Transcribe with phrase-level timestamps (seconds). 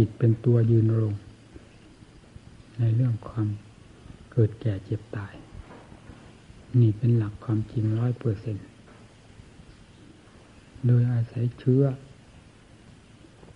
[0.00, 1.14] จิตเป็นตัวยืนรง
[2.78, 3.48] ในเรื่องความ
[4.32, 5.34] เกิดแก่เจ็บตาย
[6.80, 8.56] นี่เป็นหลักความจริงร้อยเปอร์เซ็น
[10.86, 11.84] โดยอาศัยเชื้อ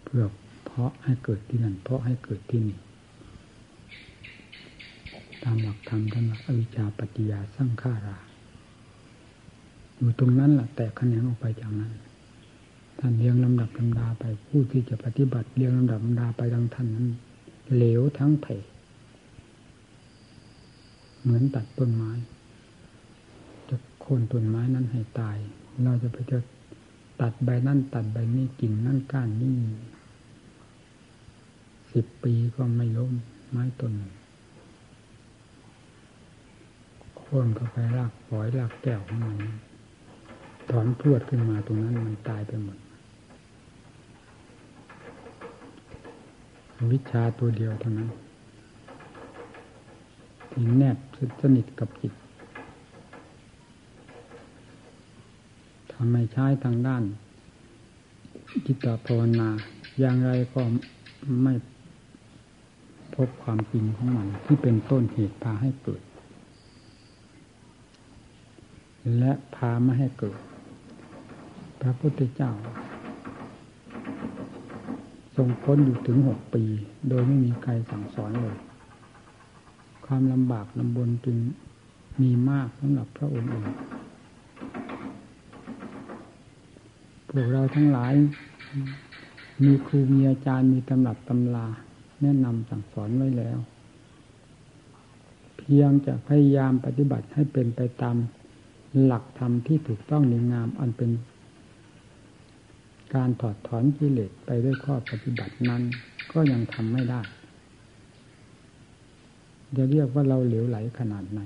[0.02, 0.24] เพื่อ
[0.64, 2.78] เพาะให้เกิดที่นั่นเพาะให้เกิดที่นี่
[5.42, 8.18] ตามหลักธรรมท่านอวิชชาปฏิยาสร้างฆารา
[9.96, 11.92] อยู่ตรงนั้นแหละแต่คะแนนออกไปจากนั้น
[13.04, 17.08] ท่านเรียงลำดับลำดาไปผู้ที่จะปฏิบัติเรียงลำดับลำดาไปดังท่านนั้น
[17.74, 18.46] เหลวทั้งเพ
[21.22, 22.12] เหมือนตัดต้นไม้
[23.68, 25.36] จะโค่นต้นไม้นั้นให้ตาย
[25.82, 26.38] เราจะไปจะ
[27.20, 29.56] ตัดใบนั่นตัดใบนี้กิ่งนั่นก้านนี่
[31.92, 33.12] สิบปีก็ไม่ล้ม
[33.50, 33.94] ไม้ต้น
[37.16, 39.36] โค่นเข้าไปรากฝอยรากแก้วของมัน
[40.70, 42.78] ถอนพรวดขึ้นมาตรงนั้นมันตายไปหมด
[46.90, 48.08] วิชาตัวเดียวเท่านั้น
[50.50, 50.96] ที่แนบ
[51.40, 52.12] สนิทกับจิต
[55.92, 57.02] ทำให้ใช้ทางด้าน
[58.66, 59.48] จิตภาวนา
[60.00, 60.60] อย่างไรก็
[61.42, 61.54] ไม่
[63.14, 66.02] พบความจริงของมัน ที่เป็นต้นเหตุพาให้เกิด
[69.18, 70.38] และพาไม่ให้เกิด
[71.80, 72.52] พระพุทธเจ้า
[75.36, 76.64] ทรงพ้นอยู่ถึงหกปี
[77.08, 78.56] โดยไม่มีใครสั่งสอนเลย
[80.06, 81.36] ความลำบากลำบนจึง
[82.22, 83.66] มีมากสำหรับพระองค์เอง
[87.28, 88.12] พวกเราทั้งหลาย
[89.64, 91.66] มีครูมีอาจารย์มีตำรับตำลา
[92.22, 93.58] แนะนำสั่งสอนไว้แล้ว
[95.56, 98.16] เพียงจะพยายามปฏิบัติให้เป็นไปตาม
[99.04, 101.10] หลักธรรมที่ถูกต้องในงามอันเป็น
[103.14, 105.82] การถอดถอนกิเลสไปด้วยข้อปฏิบัตินั้น
[106.32, 107.20] ก็ยังทำไม่ได้
[109.76, 111.40] จะเรียกว่าเราเหลวไหลขนาดไหน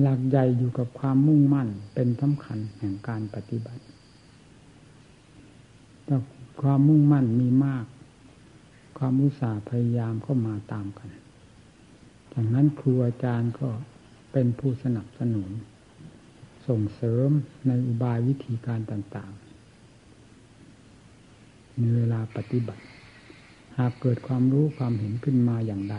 [0.00, 3.82] หลักใหญ่อยู่กับความมุ่งมั่นเป็นสำคัญแห่งการปฏิบัติ
[6.04, 6.16] แต่
[6.62, 7.86] ความมุ่งมั่นมีมาก
[8.98, 11.08] ความอุตสาห์พยายามก็มาตามกัน
[12.32, 13.68] จากนั้นครูอาจารย์ก็
[14.32, 15.50] เป็นผู้สนับสนุน
[16.68, 17.28] ส่งเสริม
[17.66, 19.42] ในอุบายวิธีการต่างๆ
[21.78, 22.84] ในเวลาปฏิบัติ
[23.78, 25.96] หากเกิดความรู้ความเห็นขึ้นมาอย่างใด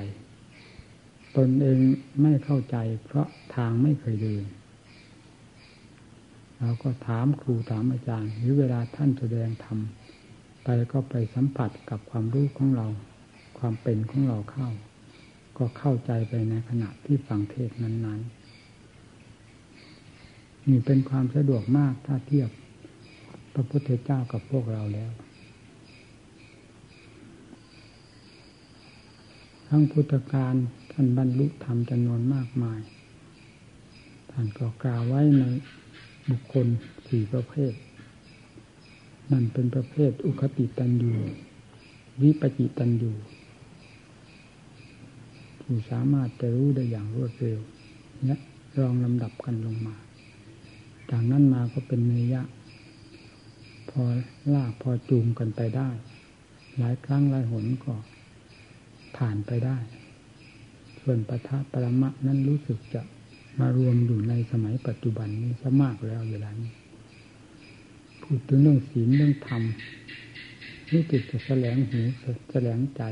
[1.38, 1.80] ตนเอง
[2.22, 4.44] ไม่เข้าใจเพราะทางไม่เคยเดิน
[6.60, 9.78] เราก็ถามครูถามอาจารย์ หรือเวลาท่านแสดงธรรม
[10.64, 12.88] ไปก็ไปสัมผัสกับความรู้ของเรา
[13.60, 14.70] ความเป็นของเราเข้า
[15.58, 18.37] ก็เข้าใจไปในขณะที่ฟังเทศนั้นๆ
[20.70, 22.50] นี่เป็นความสะดวกมากถ้าเทียบ
[23.54, 25.12] พระพุทธเจ้ากับพวกเราแล้ว
[29.68, 30.56] ทั้งพุทธการ
[30.92, 32.80] ท่านบรรลุธรรมจำนวนมากมาย
[34.32, 35.44] ท่านก็กล่าวไว้ใน
[36.30, 36.68] บุคคล
[37.08, 37.74] สี่ประเภท
[39.32, 41.14] นั่นเป็นประเภทอุคติตันยู
[42.22, 43.12] วิปจิตันยู
[45.62, 47.60] ผู้สามารถจะรู้ได้อย่างรวดเร็ว
[48.26, 48.40] เนี่ย
[48.78, 49.96] รองลำดับกันลงมา
[51.12, 52.44] จากนั้นมาก็เป็นเนยะ
[53.90, 54.02] พอ
[54.54, 55.90] ลากพอจูงกันไปได้
[56.78, 57.94] หลายครั้งหลายหนก็
[59.18, 59.78] ผ่านไปได้
[61.02, 63.02] ส่วนปทะปรมะนั้นรู้สึกจะ
[63.60, 66.72] มารวมอยู่ในสมัยปัจจุบันนี้ซะมากแล้วเวลานี้
[68.24, 69.62] พูดถึงเรื่องศีลเรื่องธรรม
[70.92, 72.02] นี่จิตจะแสลงหู
[72.52, 73.04] แสลงใจ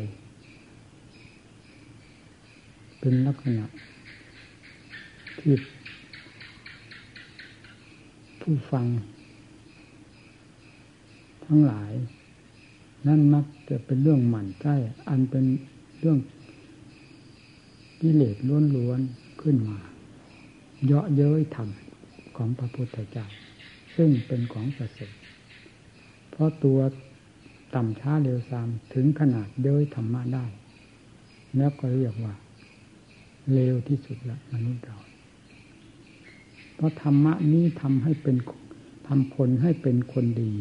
[2.99, 3.65] เป็นลักษณะ
[5.39, 5.53] ที่
[8.49, 8.87] ผู้ฟัง
[11.45, 11.91] ทั้งหลาย
[13.07, 14.67] นั่นมักจะเป็นเรื่องหมั่นใจ
[15.09, 15.45] อันเป็น
[15.99, 16.19] เรื่อง
[18.01, 18.35] กิเลส
[18.75, 19.79] ล้วนๆขึ้นมา
[20.85, 21.69] เยาะเย้ยธรรม
[22.37, 23.25] ของพระพุทธเจ้า
[23.95, 25.13] ซึ่งเป็นของประเสริฐ
[26.31, 26.79] เพราะตัว
[27.75, 30.45] ต่ำช้าเร็วซามถึงขนาดเย้ยธรรมะได้
[31.57, 32.33] แล้วก็เรียกว่า
[33.53, 34.97] เร็วที่สุดละมนุษย์เรา
[36.75, 38.37] เพราะธรรมะนี้ทำให้เป็น
[39.07, 40.53] ทำคนให้เป็นคนดี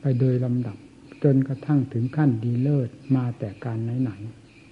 [0.00, 0.76] ไปโดยลำดับ
[1.24, 4.10] จนกระทั่งถึงขั้นดีเลิศมาแต่การไหน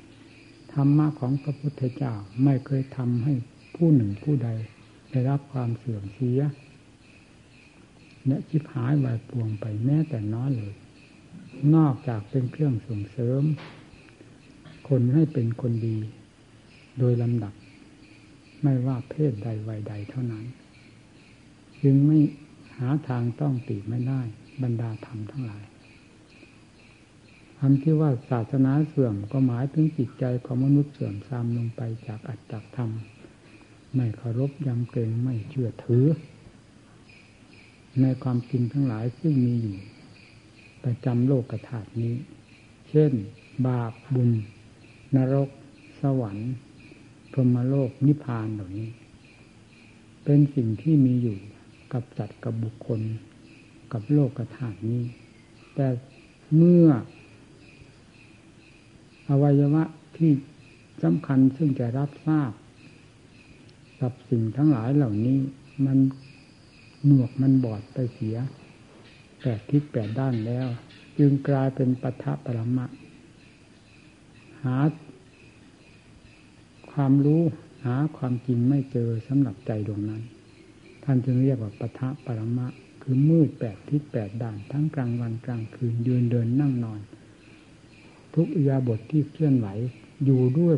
[0.06, 3.34] ๆธรรมะของพระพุทธเจ้าไม่เคยทำให้
[3.76, 4.48] ผู้หนึ่งผู้ใด
[5.10, 6.40] ได้รับความเสื่อมเสีย
[8.26, 10.74] และชิบหายวายปวงไปแม้แต่น้อยเลย
[11.74, 13.42] นอกจากเป็นเครื่องส่งเสริม
[14.88, 15.98] คนให้เป็นคนดี
[16.98, 17.54] โดยลำดับ
[18.64, 20.44] ไม่ว่าเพศใดวัยใดเท่านั้น
[21.82, 22.18] จึงไม่
[22.78, 24.20] หาทางต้องติไม่ได้
[24.62, 25.64] บรรดาธรรมทั้งหลาย
[27.58, 32.90] คำที่ว่าศาสนาเสื่อมก็หมายถึงจิตใจของมนุษย์เสื่อมทรามลงไปจากอัตจากธรรม
[33.94, 36.06] ไม่เคารพยำเกรงไม่เชื่อถือ
[38.00, 39.78] ในความจริงทั้งหลายซึ่งมีอยู่
[40.84, 42.14] ประจำโลกกระถาดนี้
[42.88, 43.12] เช่น
[43.66, 44.30] บาปบุญ
[45.16, 45.48] นรก
[46.00, 46.52] สวรรค์
[47.34, 48.90] พรหมโลกนิพพานเหล่านี้
[50.24, 51.38] เป็นสิ่งที่มีอยู่
[51.92, 53.00] กับจัดกับบุคคล
[53.92, 55.02] กับโลกกระถาดนี้
[55.74, 55.86] แต่
[56.56, 56.86] เมื่อ
[59.28, 59.84] อวัยวะ
[60.16, 60.32] ที่
[61.02, 62.52] สำคัญซึ่งจะรับทราบ
[64.00, 65.38] กับสิ่งทั้งหลายเหล่านี้
[65.86, 65.98] มัน
[67.04, 68.36] หนวกมันบอดไปเสีย
[69.40, 70.66] แปดทิศแปดด้านแล้ว
[71.18, 72.86] จึงกลายเป็นปัทะปรมะ
[74.64, 74.76] หา
[76.94, 77.42] ความรู้
[77.84, 80.22] หาความจริงไม่เจอสำหรับใจดวงนั้น
[81.04, 82.66] ท่านจึงเรียกว่าปัทะปรมะ
[83.02, 87.00] คือมืดแปดทิศแปดด้านทั้งกลางวันกลางคืนยืนเดินนั่งนอน
[88.34, 89.68] ทุกอิยาบทที่เคลื่อนไหว
[90.24, 90.76] อยู่ด้วย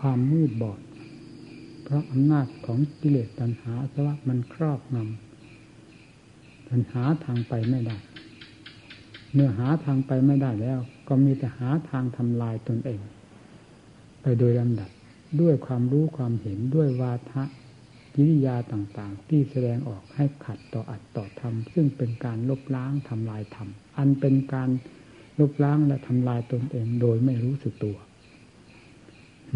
[0.00, 0.80] ความมืดบอด
[1.82, 7.96] เพราะอำนาจของกิเลสตัณหาสวะมันครอบงำตัณหาทางไปไม่ได้
[9.32, 10.78] เมื่อหาทางไปไม่ได้แล้ว
[11.08, 13.00] ก็มีแต่หาทางทำลายตนเอง
[14.22, 14.90] ไปโดยลำดับ
[15.40, 17.44] ด้วยความรู้ความเห็นด้วยวาทะ
[18.14, 23.68] กิริยาต่างๆ ที่แสดงออกให้ขัดต่ออัดต่อธรรมซึ่งเป็นการลบล้างทำลายธรรม
[23.98, 24.68] อันเป็นการ
[25.40, 27.96] ลบล้างและทำลายตนเองโดยไม่รู้สึกตัว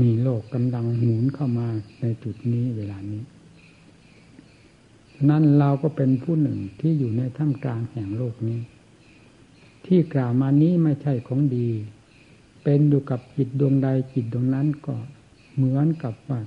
[0.00, 1.68] มีโลกกำลังหมุนเข้ามา
[2.00, 3.22] ในจุดนี้เวลานี้
[5.30, 8.60] นั้นเราก็เป็นผู้หนึ่งที่อยู่ในท่ามกลางแห่งโลกนี้
[9.86, 11.68] ที่กล่าวมานี้ไม่ใช่ของดี
[12.62, 14.94] เป็นอยู่กับจิตดวงใดจิตดวงนั้นก็
[15.56, 16.40] เหมือนกับว่า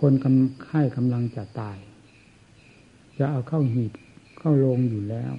[0.00, 1.78] คนกำไข้กำลังจะตาย
[3.18, 3.92] จะเอาเข้าหีบ
[4.38, 5.32] เข้าลงอยู่แล้ว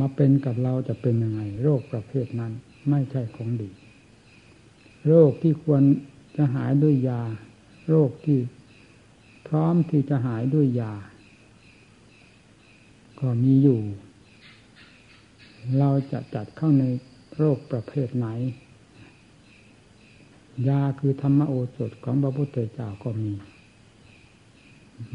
[0.00, 2.52] มาเป็นกับเราจะเป็นยังไง โรคประเภทนั้น
[2.88, 3.70] ไม่ใช่ของดี
[5.08, 5.82] โรคที่ควร
[6.36, 7.22] จะหายด้วยยา
[7.88, 8.38] โรคที่
[9.48, 10.94] พร้อมที่จะหายด้วยยา
[13.20, 13.80] ก็มีอยู่
[15.78, 16.84] เราจะจัดเข้าใน
[17.40, 18.28] โรคประเภทไหน
[20.68, 23.32] ยาคือธรรมโอสถของพระพุทธเจ้าก็มี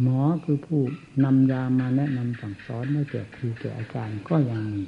[0.01, 0.81] หมอคือผู้
[1.23, 4.83] นำยามาแนะนำสั่งสอนให้แก่ครูแก่อาจารย์ก็ยังมี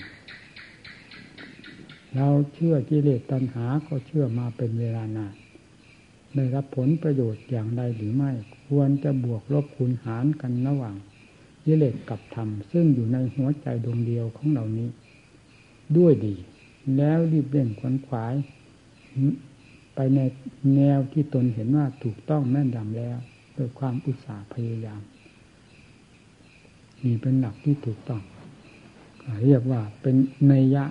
[2.15, 5.33] เราเชื่อกิเลสตัณหาก็เชื่อมาเป็นเวลานาน
[6.35, 8.31] ได้รับผลประโยชน์อย่างใดหรือไม่
[8.67, 10.95] ควรจะบวกลบคูณหารกันระหว่าง
[11.65, 14.89] กิเลสกับธรรม ซึ่งอยู่ในหัวใจดวงเดียวของเหล่านี้
[15.97, 16.35] ด้วยดี
[16.97, 18.33] แล้วรีบเร่งขวนขวาย
[19.95, 20.19] ไปใน
[20.75, 23.17] แนวที่ตนเห็นว่าถูกต้องแม่นยำแล้ว
[23.57, 25.01] ด้วยความอุตสาห์พยายาม
[27.03, 28.21] นี่เป็นหลักที่ถูกต้อง
[29.45, 30.15] เรียกว่าเป็น
[30.45, 30.85] เนยะ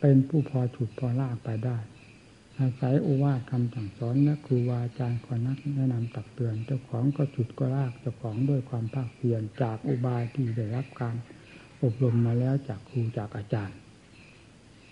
[0.00, 1.78] เป็นผู้พอฉุดพอลากไปได้
[2.60, 11.14] อาศัยอุวาทคำสั่งสอนและครูบาอาจารย์คนักแนะนำตักเตือน เจ้าของก็ฉุดก็ลากเจ้าของด้วยความภาคเพียรจากอุบายที่ได้รับการ
[11.82, 13.76] อบรมมาแล้วจากครูจากอาจารย์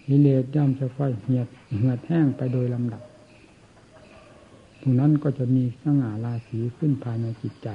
[0.08, 3.02] นิเลศย่อมจะค่อยเหียดเหียดแห้งไปโดยลำดับ
[4.80, 7.68] ตรงนั้นก็จะมีสง่าราศีขึ้นภายในจิตใจ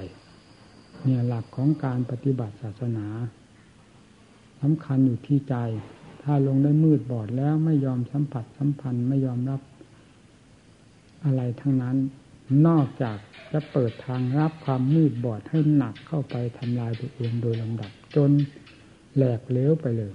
[1.04, 3.08] เนี่ยหลักของการปฏิบัติศาสนา
[4.62, 5.56] สำคัญอยู่ที่ใจ
[6.24, 9.62] ถ้าลงได้มืดบอดแล้วไม่ยอมสัมผัสสัมพันธ์ไม่ยอมรับ
[11.26, 11.98] อะไรทั้งนั้น
[12.68, 13.18] นอกจาก
[13.52, 18.32] จะเปิดทางรับความมืดบอดให้หนักเข้าไปทำลายตัวเองโดยลำดับ จน
[19.16, 20.14] แหลกเลี้ยวไปเลย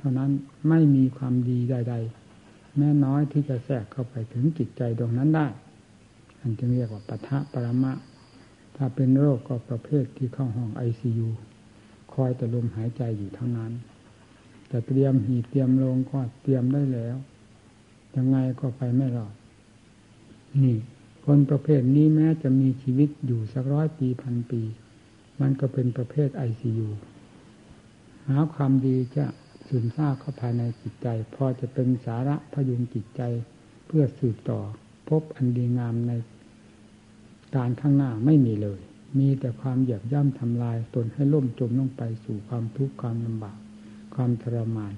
[0.00, 0.30] เท่านั้น
[0.68, 1.94] ไม่มีความดีใด
[2.36, 5.46] ๆ แม้น้อยที่จะแทรกเข้าไปถึงจิตใจดวงนั้นได้
[6.40, 7.92] อันจึงเรียกว่าปะทะปรมะ
[8.76, 11.28] ถ้าเป็นโรคก็ประเภทที่เข้าห้องไอซียู
[12.12, 13.72] คอยแต่ลมหายใจอยู่เท่านั้น
[14.68, 17.16] แต่เตรียมหีเตรียมลงก็เตรียมได้แล้ว
[18.16, 19.34] ยังไงก็ไปไม่รอด
[20.62, 20.76] นี่
[21.24, 24.62] คนประเภทนี้แม้จะมีชีวิตอยู่สักร้อยปีพันปี
[25.40, 26.88] มันก็เป็นประเภทไอซียู
[28.28, 29.24] หาความดีจะ
[29.72, 33.22] สืบซาบเข้าภายในจิตใจ พอจะเป็นสาระพยุงจิตใจ
[33.86, 34.60] เพื่อสืบต่อ
[35.08, 36.12] พบอันดีงามใน
[37.56, 38.80] การข้างหน้าไม่มีเลย
[39.18, 43.58] มีแต่ความเหยียบย่ำทำลายตนให้ล่มจมลงไปสู่ความทุกข์ความลำบาก
[44.14, 44.94] ความทรมาน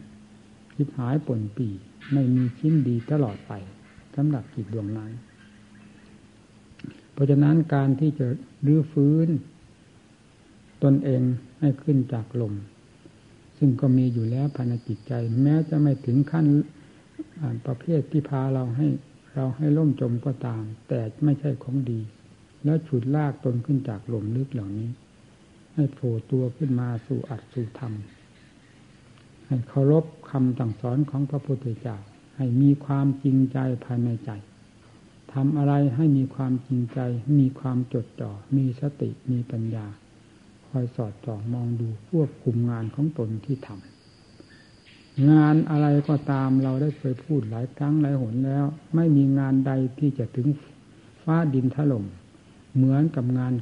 [0.75, 1.69] คิดหายป่นปี
[2.12, 3.52] ไม่มีชิ้นดีตลอดไป
[4.14, 5.11] สำหรับจิตดวงนั้น
[7.12, 8.26] เพราะฉะนั้นการที่จะ
[8.67, 9.29] รื้อฟื้น
[10.83, 11.23] ตนเอง
[11.61, 12.55] ให้ขึ้นจากลม
[13.64, 16.47] ซึ่งก็มีอยู่แล้วภายในจิตใจ แม้จะไม่ถึงขั้น
[17.66, 18.88] ประเภทที่พาเราให้
[19.35, 22.00] เราให้ล่มจมก็ตาม แต่ไม่ใช่ของดี
[22.64, 24.90] แล้วฉุดลากตนขึ้นจากหล่มลึกเหล่านี้
[25.75, 27.92] ให้โผล่ตัวขึ้นมาสู่อัดสู่ธรรม
[29.47, 31.97] ให้เคารพคำสั่งสอนของพระพุทธเจ้า
[32.37, 34.31] ให้มีความจริงใจภายในใจ
[35.33, 36.99] ทำอะไรให้มีความจริงใจ
[37.38, 39.87] มีความจดจ่อ มีสติ มีปัญญา
[40.73, 48.64] คอยสอดจ่อมองดูควบคุมงานของตนที่ทำงานอะไรก็ตามเราได้เคยพูดหลายครั้งหลายหนแล้ว
[48.95, 50.49] ไม่มีงานใดที่จะถึง
[51.23, 52.05] ฟ้าดินถล่ม
[52.75, 53.52] เหมือนกับงาน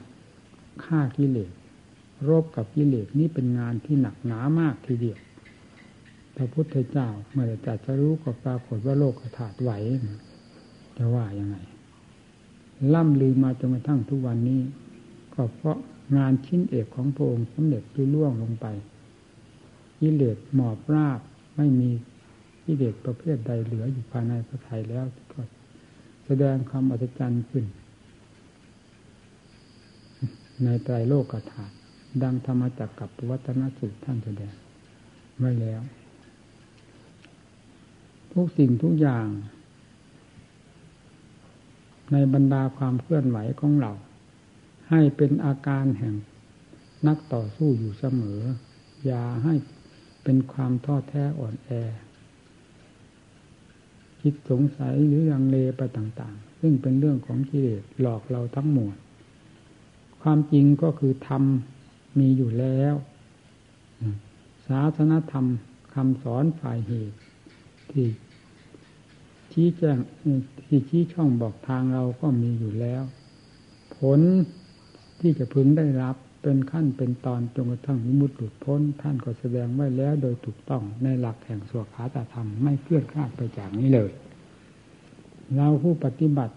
[0.85, 1.51] ฆ่ากิเลส
[2.29, 5.19] รบกับกิเลสนี่เป็นงานที่หนักหนามากทีเดียว
[6.37, 9.71] พระพุทธเจ้าเมื่อจะจะรู้ก็ปรากฏว่าโลกถาดไหว
[10.97, 11.57] จะว่ายังไง
[12.95, 14.61] ล่ำลือมาจนกระทั่งทุกวันนี้
[15.35, 15.79] ก็เพราะ
[16.17, 18.67] งานชิ้นเอกของพระองค์สำเร็จลุล่วงลงไป
[20.01, 21.21] กิเลสหมอบราบ
[21.57, 21.91] ไม่มี
[22.65, 25.41] กิเลสประเภทใดเหลืออยู่ภายในพระไทยแล้วก็
[26.27, 27.65] แสดงความอัศจรรย์ขึ้น
[30.65, 31.75] ในไตรโลกธาตุ
[32.23, 34.55] ดังธรรมจักกับวัฒนสูตรท่านแสดง
[35.39, 35.81] ไว้แล้ว
[38.33, 39.27] ทุกสิ่งทุกอย่าง
[42.13, 43.93] ในบรรดาความเคลื่อนไหวของเรา
[44.91, 46.15] ให้เป็นอาการแห่ง
[47.07, 48.41] นักต่อสู้อยู่เสมอ
[49.05, 49.55] อย่าให้
[50.25, 51.71] เป็นความท้อแท้อ่อนแอ
[54.21, 58.95] คิดสงสัยหรือยังเลไปต่าง ๆ ซึ่งเป็นเรื่องของกิเลสหลอกเราทั้งหมด
[60.23, 62.95] ความจริงก็คือทำมีอยู่แล้ว
[64.67, 65.47] ศาสนธรรม
[65.95, 67.19] คำสอนฝ่ายเหตุ
[67.91, 68.07] ที่
[69.53, 69.99] ชี้แจง
[70.67, 73.03] ที่ชี้ช่องบอกทางเราก็มีอยู่แล้ว
[73.97, 74.21] ผล
[75.21, 84.11] ที่จะพึงได้รับเป็นขั้นเป็นตอนจนกระทั่งมุดหลุดพ้น ท่านก็แสดงไว้แล้วโดยถูกต้องในหลักแห่งสวขาตธรรมไม่เคลื่อนคลาดไปจากนี้เลย
[85.57, 86.55] เราผู้ปฏิบัติ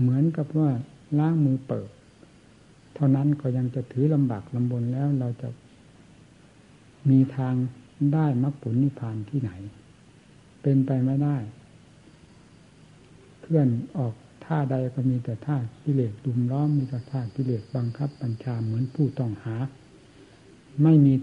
[0.00, 0.70] เหมือนกับว่า
[1.18, 1.88] ล้างมือเปิด
[2.94, 5.48] เท่านั้นก็ยังจะถือลำบากลำบนแล้วเราจะ
[7.10, 7.54] มีทาง
[8.12, 9.50] ได้มรรคผลนิพพานที่ไหน
[10.62, 11.36] เป็นไปไม่ได้
[13.40, 14.14] เคลื่อนออก
[14.54, 19.56] ท่าใดก็มีแต่ท่ากิเลสดุมล้อมมีแต่ท่ากิเลสบังคับบัญชาเหมือนผู้ต้องหา
[20.82, 21.14] ไม่มี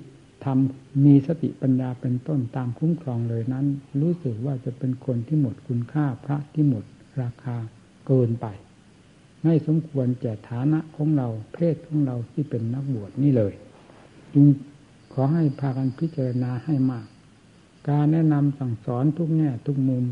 [0.44, 3.66] ทำมีสติปัญญาเป็นต้นตามคุ้มครองเลยนั้น
[4.02, 6.84] รู้สึกว่าจะเป็นคนที่หมดคุณค่าพระที่หมด
[7.22, 7.56] ราคา
[8.08, 8.46] เกินไป
[9.44, 13.54] ไม่สมควรแก่ฐานะของเราเพศของเราที่เป็นนักบวชนี่เลย
[14.34, 14.46] จึง
[15.14, 17.06] ขอให้พากันพิจารณาให้มาก
[17.90, 20.04] การแนะนำสั่งสอนทุกแง่ทุกมุม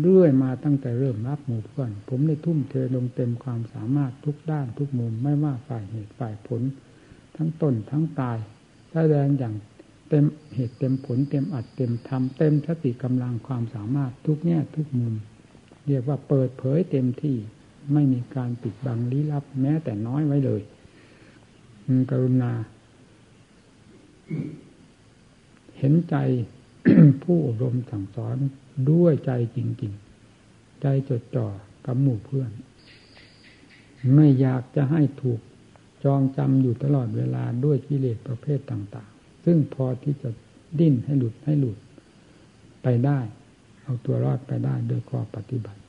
[0.00, 6.62] เรื่อยมาตั้งแต่เริ่มรับหมู่เพื่อน ผมได้ทุ่มเทลงเต็มความสามารถทุกด้านทุกมุมไม่ว่าฝ่ายเหตุฝ่ายผล
[7.36, 8.38] ทั้งต้นทั้งตาย
[8.92, 9.54] แสดงอย่าง
[10.08, 10.24] เต็ม
[10.54, 15.14] เหตุเต็มผลเต็มอัดเต็มทำเต็มสติกำลังความสามารถทุกแง่ทุกมุม
[15.86, 17.36] เรียกว่าเปิดเผยเต็มที่
[17.92, 20.62] ไม่มีการปิดบังลี้ลับแม้แต่น้อยไว้เลย
[22.10, 22.52] กรุณา
[25.78, 26.14] เห็นใจ
[27.22, 28.36] ผู้อบรมสั่งสอน
[28.90, 31.46] ด้วยใจจริงๆ ใจจดจ่อ
[31.86, 32.50] กับหมู่เพื่อน
[34.14, 35.40] ไม่อยากจะให้ถูก
[36.04, 40.30] จองจำอยู่ตลอดเวลาด้วยกิเลสประเภทต่างๆ ซึ่งพอที่จะ
[40.78, 41.78] ดิ้นให้หลุดให้หลุด
[42.82, 43.18] ไปได้
[43.82, 45.80] เอาตัวรอดไปได้โดยข้อปฏิบัติ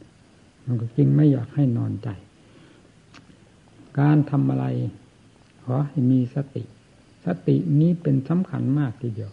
[0.65, 2.09] มันก็จริงไม่อยากให้นอนใจ
[3.99, 4.65] การทำอะไร
[5.63, 6.63] ขอให้มีสติ
[7.25, 9.31] สตินี้เป็นสำคัญมากทีเดียว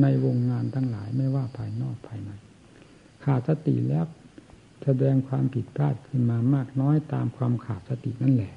[0.00, 2.30] ในวงงานทั้งหลายไม่ว่าภายนอกภายใน
[3.24, 4.04] ขาดสติแล้ว
[4.84, 8.52] แสดงความผิดพลาดขึ้นมามากน้อยตามความขาดสตินั่นแหละ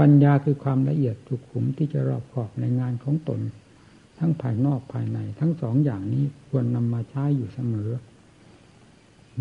[0.00, 3.40] ปัญญาคือความละเอียดสุขุมที่จะรอบขอบในงานของตน
[4.18, 7.90] ทั้งภายนอกภายใน ทั้งสองอย่างนี้ควรนำมาใช้อยู่เสมอ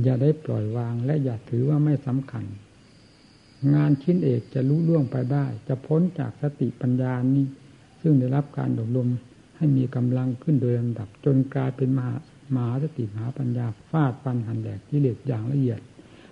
[0.03, 2.45] อย่าได้ปล่อยวางและอย่าถือว่าไม่สำคัญ
[3.73, 7.45] งานชิ้นเอกจะรู้ล่วงไปได้ จะพ้นจากสติปัญญานี้
[8.01, 9.09] ซึ่งได้รับการอบรม
[9.57, 12.15] ให้มีกำลังขึ้นโดยลำดับจนกลายเป็นมหา
[12.55, 15.79] มหาสติมหาปัญญาฟาดปันหันแหลกกิเลสอย่างละเอียด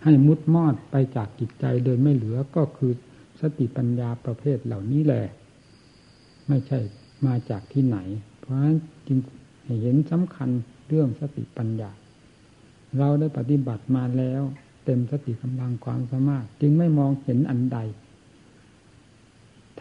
[0.04, 2.92] ให้มุดมอดไปจากจิตใจโดยไม่เหลือก็คือ
[3.42, 5.26] สติปัญญาประเภทเหล่านี้แหละ
[6.48, 6.80] ไม่ใช่
[7.26, 7.98] มาจากที่ไหน
[8.40, 9.20] เพราะฉะนั้นจึง
[9.82, 10.50] เห็นสำคัญ
[10.88, 11.92] เรื่องสติปัญญา
[12.98, 14.42] เราได้ปฏิบัติมาแล้ว
[14.86, 17.80] เต็มสติกำลังความสามารถ จึงไม่มองเห็นอันใด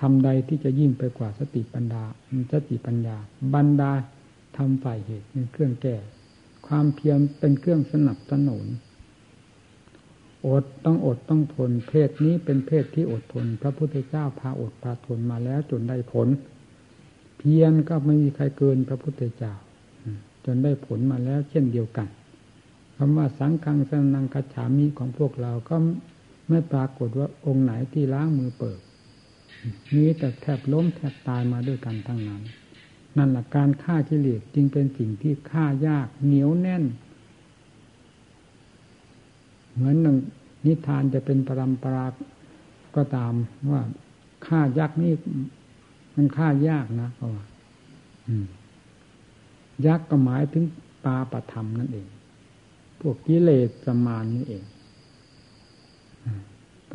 [0.00, 2.04] ทำใดที่จะยิ่งไปกว่าสติปัญญา
[2.52, 3.16] สติปัญญา
[3.54, 3.92] บรรดา
[4.56, 5.96] ทำฝ่ายเหตุเป็นเครื่องแก้
[6.68, 8.66] ความเพียรเป็นเครื่องสนับสนุน
[10.46, 16.28] อดต้องอดต้องทน เพศนี้เป็นเพศที่อดทน พระพุทธเจ้าพาอดพาทนมาแล้วจนได้ผล
[17.38, 19.54] เพียรก็ไม่มีใครเกินพระพุทธเจ้า
[20.44, 22.08] จนได้ผลมาแล้วเช่นเดียวกัน
[22.96, 25.76] คำว่าสังฆังสนังกัจฉามีของพวกเราก็
[26.48, 28.80] ไม่ปรากฏว่าองค์ไหนที่ล้างมือเปิด
[29.94, 32.42] มีแต่แทบล้มแทบตายมาด้วยกันทั้งนั้น
[33.18, 36.84] นั่นแหละการฆ่ากิเลสจึงเป็นสิ่งที่ฆ่ายากเหนียวแน่น
[39.72, 39.96] เหมือน
[40.66, 42.06] นิทานจะเป็นปรำปรา
[42.96, 43.32] ก็ตาม
[43.70, 43.82] ว่า
[44.46, 45.12] ฆ่ายักษ์นี่
[46.16, 47.44] มันฆ่ายากนะเพราะว่า
[49.86, 50.64] ยักษ์ก็หมายถึง
[51.04, 52.08] ปาปธรรมนั่นเอง
[53.00, 54.64] พวกกิเลสประมาณนี้เอง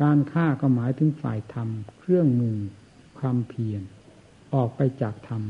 [0.00, 2.58] การฆ่าก็หมายถึงฝ่ายธรรม เครื่องมือ
[3.18, 3.82] ความเพียร
[4.54, 5.42] ออกไปจากธรรม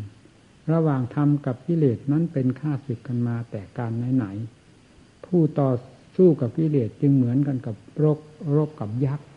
[0.73, 5.71] ระหว่างธรรมกับกิเลสนั้นเป็นข้าศึกกันมาแต่การไหนๆผู้ต่อ
[6.17, 8.19] สู้กับกิเลสจึงเหมือนกันกับโรบ
[8.57, 9.29] รบกับยักษ์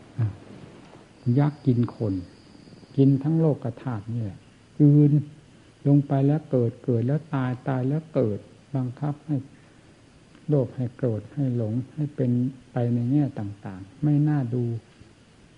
[1.39, 2.13] ยักษ์กินคน
[2.97, 4.39] กินทั้งโลกกระถาดนี่แหละ
[4.81, 5.11] ยืน
[5.87, 8.39] ลงไปแล้วเกิดเกิดแล้วตายตายแล้วเกิด
[8.75, 9.37] บังคับให้
[10.49, 12.31] โลภให้โกรธให้หลงให้เป็น
[12.71, 14.63] ไปในแง่ต่างๆ ไม่น่าดู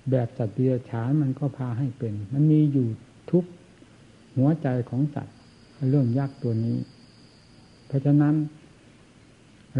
[0.09, 2.87] แบบจัตว์เดียฉานมันก็พาให้เป็น มันมีอยู่
[3.31, 3.45] ทุก
[4.37, 5.31] หัวใจของสัตว
[5.89, 6.77] เรื่องยากตัวนี้
[7.87, 8.35] เพราะฉะนั้น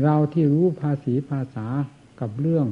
[0.03, 1.67] เราที่รู้ภาษีภาษา
[2.19, 2.67] กับเรื่อง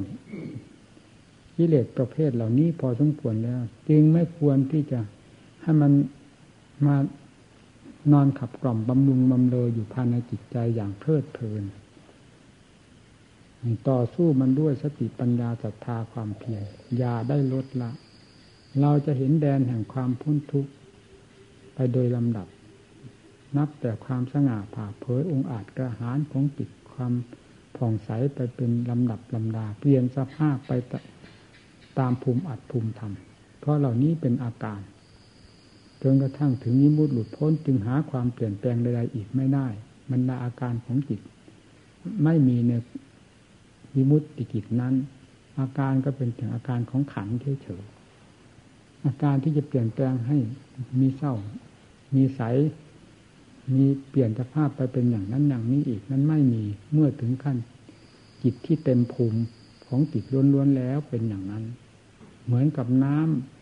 [1.56, 5.00] กิเลสประเภทเหล่านี้พอสมควรแล้ว จึงไม่ควรที่จะ
[5.62, 5.92] ให้มัน
[6.86, 6.96] มา
[8.12, 11.64] นอนขับกล่อมบำรุงบำเรออยู่ภายในจิตใจอย่างเพลิดเพลิน
[13.88, 16.62] ต่อสู้มันด้วยสติปัญญาศรัทธาความเพียร
[16.98, 17.90] อย่าได้ลดละ
[18.80, 20.70] เราจะเห็นแดนแห่งความพ้นทุกข์
[21.74, 22.46] ไปโดยลำดับ
[23.56, 27.12] นับแต่ความสง่าผ่าเผยองค์อาจกระหารของจิตความ
[27.76, 30.72] ผ่องใสไปเป็นลำดับลำดาเปลี่ยนสภาพไป
[31.98, 33.12] ตามภูมิอัดภูมิธรรม
[33.60, 34.80] เพราะเหล่านี้เป็นอาการ
[36.02, 39.66] จนกระทั่งถึงนิมุตหลุดพ้นจึงหาความเปลี่ยนแปลงใดๆอีกไม่ได้
[40.10, 41.20] บรรดาอาการของจิต
[42.24, 42.72] ไม่มีใน
[43.94, 44.94] วิมุตติกิจนั้น
[45.60, 47.28] อาการก็เป็นถึงอาการของขัน
[47.62, 50.38] เฉยๆอาการที่จะเปลี่ยนแปลงให้
[51.00, 51.34] มีเศร้า
[52.16, 52.40] มีใส
[53.74, 57.56] มีเปลี่ยนสภาพไปเป็นอย่างนั้นอย่างนี้อีกนั้นไม่มีเมื่อถึงขั้น
[58.42, 59.40] จิตที่เต็มภูมิ
[59.86, 61.64] ของจิตล้วนๆแล้วเป็นอย่างนั้น
[62.44, 63.18] เหมือนกับน้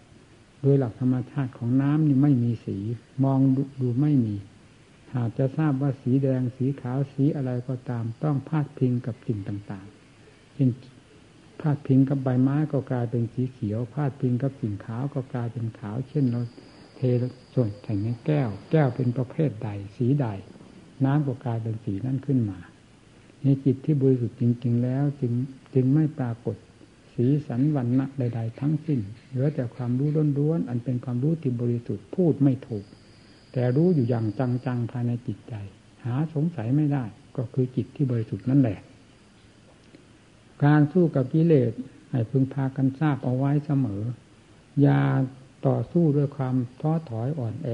[0.09, 2.79] ำโดยหลักธรรมชาติของน้ำนี่ไม่มีสี
[3.25, 3.39] มอง
[3.81, 4.37] ดูไม่มี
[5.15, 10.71] หากจะทราบว่าสีแดงสีขาวสีอะไรก็ตาม ต้องพาดพิงกับสิ่งต่างๆเช่น
[11.61, 16.41] พาดพิงกับใบไม้ก็กลายเป็นสีเขียวพาดพิงกับสิ่งขาวก็กลายเป็นขาว เช่นเรา
[16.97, 17.01] เท
[17.55, 20.27] ส่วนแห่งในแก้ว แก้วเป็นประเภทใด สีใด
[21.05, 22.59] น้ำก็กลายเป็นสีนั้นขึ้นมา
[23.43, 25.33] ในจิตที่บริสุทธิ์จริง ๆ แล้วจึง
[25.75, 26.57] จึงไม่ปรากฏ
[27.15, 32.85] สีสันวันณะใด ๆ ทั้งสิ้นเหลือแต่ความรู้ล้วนๆอันเป็นความรู้ที่บริสุทธิ์พูดไม่ถูก
[33.53, 35.55] แต่รู้อยู่อย่างจังๆภายในจิตใจ
[36.05, 37.05] หาสงสัยไม่ได้
[37.37, 38.79] ก็คือจิตที่บริสุทธิ์นั่นแหละ
[40.65, 41.73] การสู้กับกิเลส
[42.11, 44.03] ให้พึงพากันทราบเอาไว้เสมอ
[44.83, 45.01] อย่า
[45.67, 47.69] ต่อสู้ด้วยความท้อถอยอ่อนแอ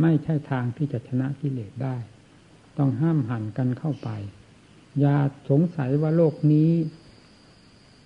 [0.00, 1.96] ไม่ใช่ทางที่จะชนะกิเลสได้
[2.78, 4.08] ต้องห้ามหันกันเข้าไป
[5.00, 5.16] อย่า
[5.50, 6.70] สงสัยว่าโลกนี้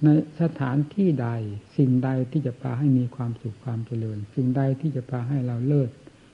[0.05, 0.09] ใน
[0.43, 1.29] สถานที่ใด
[1.77, 5.91] สิ่งใดที่จะพาให้มีความสุขความเจริญ สิ่งใดที่จะพาให้เราเลิศ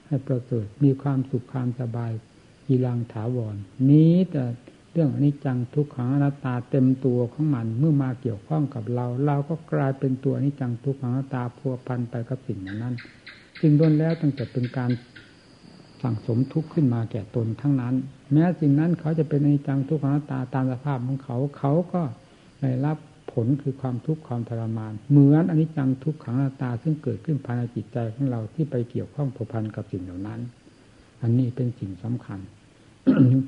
[0.06, 2.12] ให้ประเสริฐมีความสุขความสบาย
[2.66, 3.56] กีรังถาวร
[3.90, 4.44] นี้แต่
[4.92, 12.94] เรื่องอนิจจังทุกขังอนัตตาเต็มตัวของมันเมื่อมาเกี่ยวข้องกับเรา เราก็กลายเป็นตัวอนิจจังทุกขังอนัตตาพัวพันไปกับสิ่งนั้น
[13.60, 14.90] สิ่งล้วนแล้วตั้งแต่เป็นการ
[16.02, 17.94] สั่งสมทุกข์ขึ้นมาแก่ตนทั้งนั้น
[18.32, 22.02] แม้สิ่งนั้นเขาจะเป็นอนิจจังทุกขังอนัตตาตามสภาพของเขาเขาก็
[22.60, 22.96] ได้รับ
[23.32, 30.40] ผลคือความทุกข์ความทรมาน เหมือนอนิจจังทุกขังอนาตตาซึ่งเกิดขึ้นภายในจิตใจของเราที่ไปเกี่ยวข้องผูกพันกับสิ่งเหล่านั้น
[31.22, 32.40] อันนี้เป็นสิ่งสำคัญ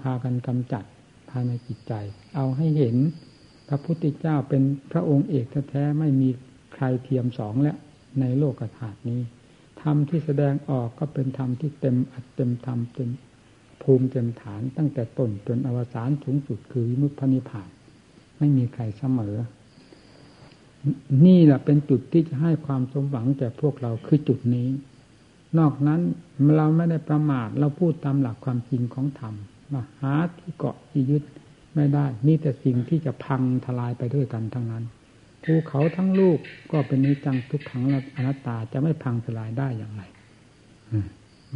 [0.02, 0.84] พากันกำจัด
[1.32, 1.92] ภายในจิตใจ
[2.36, 2.96] เอาให้เห็น
[3.68, 6.28] พระพุทธเจ้าเป็นพระองค์เอกแท้ๆไม่มี
[6.74, 7.72] ใครเทียมสองและ
[8.20, 9.20] ในโลกธาตุนี้
[9.82, 13.10] ธรรมที่แสดงออกก็เป็นธรรมที่เต็มอัดเต็มธรรมเต็ม
[13.82, 17.68] ภูมิเต็มฐาน ตั้งแต่ต้นจนอวสานสูงสุดคือวิมุตพนิพาน
[18.38, 19.36] ไม่มีใครเสมอ
[21.26, 24.68] นี่แหละเป็นจุดที่จะให้ความสมหวังแก่พวกเราคือจุดนี้
[25.58, 26.00] นอกนั้น
[26.56, 29.34] เราไม่ได้ประมาทเราพูดตามหลักความจริงของธรรม
[30.00, 31.22] หาที่เกาะที่ยึด
[31.74, 34.84] ไม่ได้นี่แต่สิ่งที่จะพังทลายไปด้วยกันทั้งนั้น
[35.44, 36.38] ภูเขาทั้งลูก
[36.72, 37.82] ก็เป็นนิจังทุกขัง
[38.16, 40.02] อนัตตาจะไม่พังทลายได้อย่างไร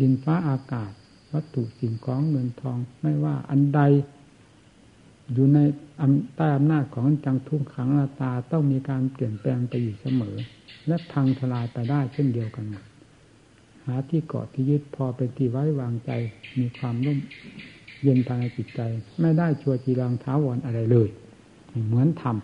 [0.00, 0.92] ดินฟ้าอากาศ
[1.32, 3.80] วัตถุสิ่งของเงินทองไม่ว่าอันใด
[5.32, 5.58] อยู่ใน
[6.36, 10.36] ใต้อำนาจของจังทุกขังอาตาต้องมีการเปลี่ยนแปลงไปอยู่เสมอ
[10.86, 12.84] และพังทลายไปได้เช่นเดียวกันหมด
[13.84, 16.10] หาที่เกาะที่ยึดพอเป็นที่ไว้วางใจ
[16.58, 17.18] มีความร่ม
[18.02, 18.80] เย็นภายในจิตใจ
[19.20, 21.08] ไม่ได้ชัวจีรังท้าวรออะไรเลย
[21.86, 22.36] เหมือนธรรม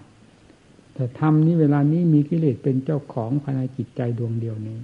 [0.94, 4.78] แต่ธรรมนี้เวลานี้มีกิเลสเป็นเจ้าของภายในจิตใจดวงเดียวนี้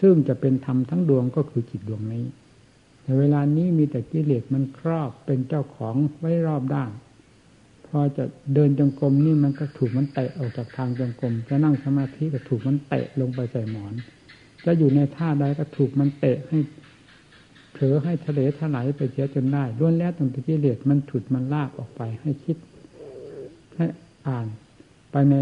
[0.00, 2.24] ซึ่งจะเป็นธรรมทั้งดวงก็คือจิตดวงนี้
[3.02, 6.90] แต่เวลานี้มีแต่กิเลสมันครอบเป็นเจ้าของไว้รอบด้าน
[7.86, 13.94] พอจะเดินจงกรมนี่มันก็ถูกมันเตะออกจากทางจงกรมจะนั่งสมาธิก็ถูกมันเตะลงไปใส่หมอน
[14.64, 16.58] จะอยู่ในท่าใดก็ถูกมันเตะให้
[17.72, 22.56] เผลอให้ทะเลถลายไปเสียจนได้ล้วนแล้วตั้งแต่กิเลสมันถุดมันลากออกไปให้คิด
[23.76, 23.86] ให้
[24.28, 24.46] อ่าน
[25.10, 25.34] ไปใน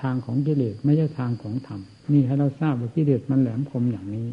[0.00, 1.80] ทางของกิเลสไม่ใช่ทางของธรรม
[2.12, 4.28] นี่ให้เราทราบว่ากิเลสมันแหลมคมอย่างนี้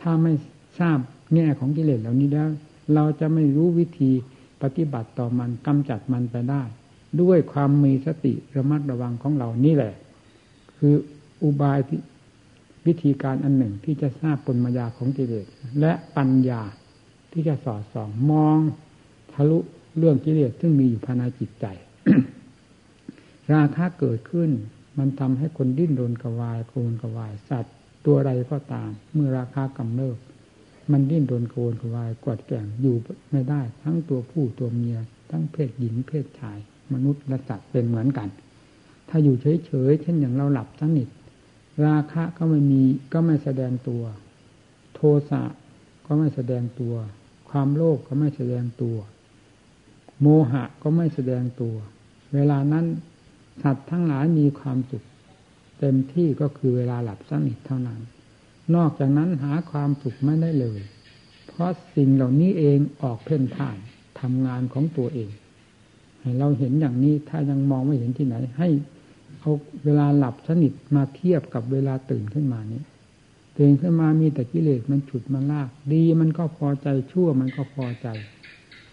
[0.00, 0.32] ถ้าไม่
[0.78, 0.98] ทราบ
[1.34, 2.48] แง่ของกิเลสเหล่านี้แล้ว
[2.94, 4.10] เราจะไม่รู้วิธี
[4.62, 6.62] ปฏิบัติต่อมันกำจัดมันไปได้
[7.20, 9.94] ด้วยความมีสติระมัดระวังของเรานี่แหละ
[10.78, 10.94] คือ
[11.42, 11.78] อุบาย
[12.86, 15.46] วิธีการอันหนึ่งที่จะทราบปนมายาของกิเลส
[15.80, 16.62] และปัญญา
[17.32, 18.58] ที่จะสอดส่องมอง
[19.32, 19.58] ทะลุ
[19.98, 21.66] เรื่องกิเลสซึ่งมีอยู่ภายในจิตใจ
[23.52, 24.50] ราคะเกิดขึ้น
[24.98, 27.74] มันทำให้คนดิ้นรนกวายโกนกวาย สัตว์
[28.06, 30.18] ตัวใดก็ตาม เมื่อราคากำเริบ
[30.92, 32.96] มันดิ้นรนโกนกวายกวดแก่งอยู่
[33.30, 34.98] ไม่ได้ ทั้งตัวผู้ตัวเมีย
[35.30, 36.58] ทั้งเพศหญิงเพศชาย
[36.92, 38.28] มนุษย์และสัตว์เป็นเหมือนกัน
[39.08, 41.08] ถ้าอยู่เฉยๆเช่นอย่างเราหลับสนิท
[41.86, 44.02] ราคะก็ไม่มีก็ไม่แสดงตัว
[44.94, 45.42] โทสะ
[46.06, 46.94] ก็ไม่แสดงตัว
[47.50, 48.96] ความโลภก็ไม่แสดงตัว
[50.20, 51.74] โมหะก็ไม่แสดงตัว
[52.34, 52.86] เวลานั้น
[53.62, 55.04] สัตว์ทั้งหลายมีความสุข
[55.78, 58.00] เต็มที่ก็คือเวลาหลับสนิทเท่านั้น
[58.74, 60.80] นอกจากนั้นหาความสุขไม่ได้เลย
[61.48, 63.76] เพราะสิ่งเหล่านี้เองออกเพ่นพ่าน
[64.20, 65.30] ทำงานของตัวเอง
[66.20, 68.68] ให้เราเห็นอย่างนี้ถ้ายังมองไม่เห็นที่ไหน ให้
[69.40, 69.52] เอา
[69.84, 72.82] เวลาหลับสนิทมาเทียบกับเวลาตื่นขึ้นมานี้
[73.62, 78.08] ตื่นขึ้นมามีแต่กิเลสมันฉุดมันลาก ดีมันก็พอใจชั่วมันก็พอใจ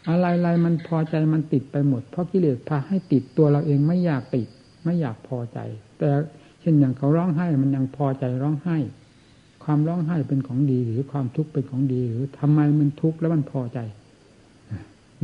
[0.10, 4.48] อะไรๆมันพอใจมันติดไปหมด เพราะกิเลสพาให้ติดตัวเราเองไม่อยากติด
[4.84, 5.60] ไม่อยากพอใจ
[6.00, 6.10] แต่
[6.62, 8.78] เช่นอย่างเขาร้องไห้มันยังพอใจร้องไห้
[9.64, 13.80] ความร้องไห้เป็นของดีหรือความทุกข์เป็นของดีหรือทำไมมันทุกข์แล้วมันพอใจ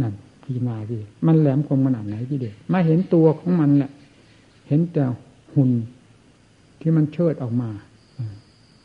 [0.02, 3.92] นั่นพี่มาดิมันแหลมคมขนาดไหนกิเลสมาเห็นตัวของมันแหละ
[4.68, 5.04] เห็นแต่
[5.54, 5.70] หุ่น
[6.82, 7.70] ที่มันเชิดออกมา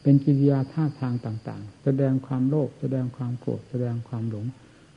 [0.03, 4.47] เป็นกิริยาท่าทางต่าง ๆ แสดงความโลภแสดงความโกรธแสดงความหลง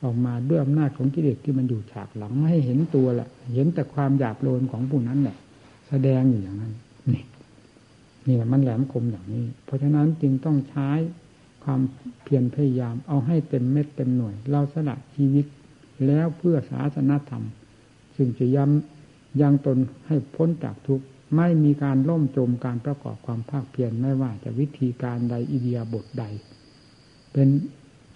[0.04, 5.36] ออกมาด้วยอำนาจของกิเลสที่มันอยู่ฉากหลังไม่ให้เห็นตัวแหละเห็นแต่ความหยาบโลนของผู้นั้นแหละ
[5.88, 6.72] แสดงอยู่อย่างนั้น
[7.12, 7.24] นี่
[8.26, 10.90] นี่แหละมันแหลมคมอย่างนี้ เพราะฉะนั้นจึงต้องใช้
[11.64, 11.80] ความ
[12.22, 15.46] เพียรพยายาม เอาให้เต็มเม็ดเต็มหน่วย เราสละชีวิต
[16.06, 17.44] แล้วเพื่อศาสนธรรม
[18.16, 21.04] ซึ่งจะย้ำยังตนให้พ้นจากทุกข์
[21.36, 26.24] ไม่มีการล่มจมการประกอบความภาคเพียรไม่ว่าจะวิธีการใดอิเดียบทใด
[27.32, 27.48] เป็น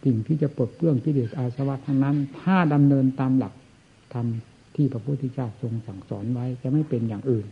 [0.05, 3.52] สิ่งที่จะปลดเปลื้องกิเลสอาสวะทั้งนั้น ถ้าดำเนินตามหลัก
[4.12, 4.26] ธรรม
[4.74, 7.46] ที่พระพุทธเจ้าทรงสั่งสอนไว้จะไม่เป็นอย่างอื่น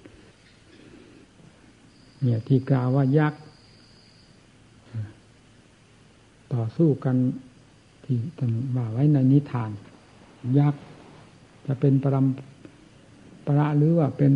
[2.23, 3.43] เนี่ยที่กล่าวว่ายักษ์
[6.55, 7.17] ต่อสู้กัน
[8.05, 9.71] ที่ท่านว่าไว้ในนิทาน
[10.59, 10.83] ยักษ์
[11.67, 12.27] จะเป็นปรม
[13.47, 14.33] ประหรือว่าเป็น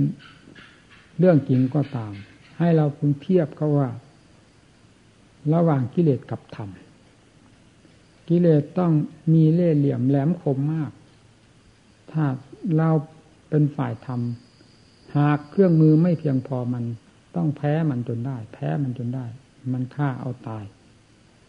[1.19, 2.13] เรื่องจริงก็ตาม
[2.59, 3.91] ให้เราพึงเทียบเขาว่า
[5.53, 6.69] ระหว่างกิเลสกับธรรม
[8.29, 8.93] กิเลสต้อง
[9.33, 10.93] มีเล่ห์เหลี่ยมแหลมคมมาก
[12.13, 12.25] ถ้า
[12.77, 12.91] เรา
[13.49, 14.21] เป็นฝ่ายธรรม
[15.17, 16.85] หากเครื่องมือไม่เพียงพอมัน
[17.37, 19.27] ต้องแพ้มันจนได้ แพ้มันจนได้
[19.73, 20.65] มันฆ่าเอาตาย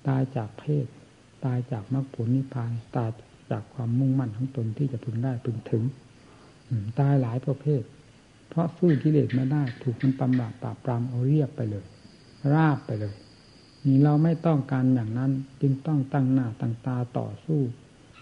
[0.08, 0.86] ตายจากเพศ
[1.46, 3.10] ตายจากมรรคผลนิพพานตาย
[3.52, 5.84] จากความมุ่งมั่นของตนที่จะพึงได้พึงถึง
[7.00, 7.84] ตายหลายประเภท
[8.50, 11.86] เพราะสู้กิเลสไม่ได้ ถูกมันตำราบปราบปรามเอาเรียบไปเลย
[12.54, 13.16] ราบไปเลย
[13.86, 15.32] นี่เราไม่ต้องการอย่างนั้น
[15.62, 17.60] จึงต้องตั้งหน้าตั้งตาต่อสู้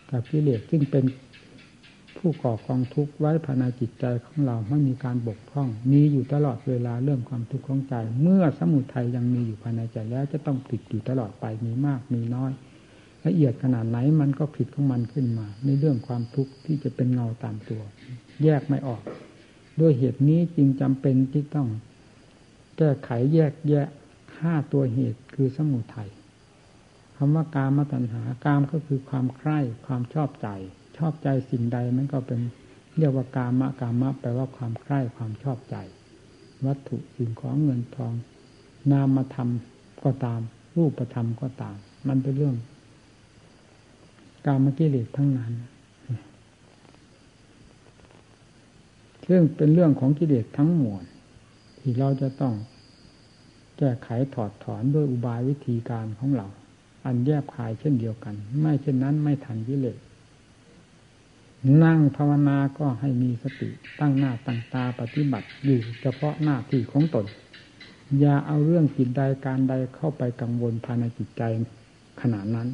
[0.10, 1.06] กับกิเลสซึ่งเป็น
[2.18, 12.52] ผู้ก่อกองทุกข์ไว้ภายในจิตใจของเราไม่มีการบกพร่อง มีอยู่ตลอดเวลาเรื่องความทุกข์ของใจ เมื่อสมุทัยยังมีอยู่ภายในใจแล้วจะต้องผิดอยู่ตลอดไปมีมากมีน้อย
[13.26, 17.82] ละเอียดขนาดไหนมันก็ผิดของมันขึ้นมา ในเรื่องความทุกข์ที่จะเป็นเงาตามตัว
[18.44, 19.02] แยกไม่ออก
[19.80, 21.68] ด้วยเหตุนี้จึงจำเป็นที่ต้อง
[22.78, 23.88] แก้ไขแยกแยะ
[24.40, 26.10] ห้าตัวเหตุคือสมุทัย
[27.16, 30.48] คำว่ากามตัณหากามก็คือความใคร่ความชอบใจ
[30.98, 32.40] ชอบใจสิ่งใดมันก็เป็น
[32.98, 35.76] เรียกว่ากามะกามะแปลว่าความใคร่ความชอบใจ
[36.66, 38.13] วัตถุสิ่งของเงินทอง
[38.92, 39.50] นามธรรม
[40.04, 40.42] ก็ตาม
[40.76, 41.76] รูปธรรมก็ตาม
[42.08, 42.56] มันเป็นเรื่อง
[44.46, 45.54] กามกิเลสทั้งนั้น
[49.28, 51.04] ซึ่งเป็นเรื่องของกิเลสทั้งมวล
[51.80, 52.54] ที่เราจะต้อง
[53.78, 56.48] แก้ไขถอดถอนด้วยอุบายวิธีการของเรา
[57.06, 59.98] อันแยบคายเช่นเดียวกัน ไม่เช่นนั้นไม่ทันกิเลส
[61.84, 67.26] นั่งภาวนาก็ให้มีสติตั้งหน้าตั้งตาปฏิบัติอยู่เฉพาะหน้าที่ของตน
[68.20, 71.42] อย่าเอาเรื่องจิตใดการใดเข้าไปกังวลภายในจิตใจ
[72.22, 72.68] ขนาดนั้น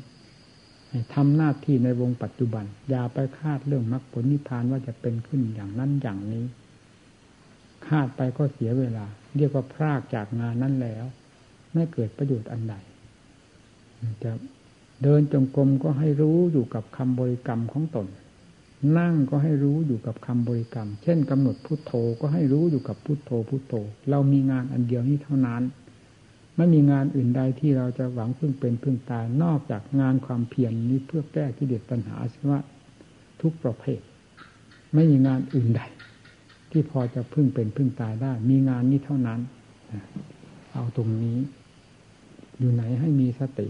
[1.13, 6.45] ทำหน้าที่ในวงปัจจุบัน อย่าไปคาดเรื่องมรรคผลนิพพานว่าจะเป็นขึ้นอย่างนั้นอย่างนี้
[7.87, 9.05] คาดไปก็เสียเวลา
[9.37, 11.05] เรียกว่าพรากจากงานนั้นแล้ว
[11.73, 12.75] ไม่เกิดประโยชน์อันใด
[14.23, 14.31] จะ
[15.03, 18.07] เดินจงกรมก็ให้รู้อยู่กับคำบริกรรมของตน
[18.97, 23.73] นั่งก็ให้รู้อยู่กับคำบริกรรม เช่นกำหนดพุทโธก็ให้รู้อยู่กับพุทโธพุทโธ
[24.09, 25.63] เรามีงานอันเดียวนี้เท่านั้น
[26.57, 32.59] ไม่มีงานอื่นใดที่เราจะหวังพึ่งเป็นพึ่งตายนอกจากงานความเพียรนนี้เพื่อแก้ที่เด็ดปัญหาสวะ
[33.41, 34.01] ทุกประเภท
[34.93, 35.81] ไม่มีงานอื่นใด
[36.71, 39.39] ที่พอจะพึ่งเป็นพึ่งตายได้ มีงานนี้เท่านั้น
[40.73, 41.37] เอาตรงนี้
[42.59, 43.67] อยู่ไหนให้มีสติ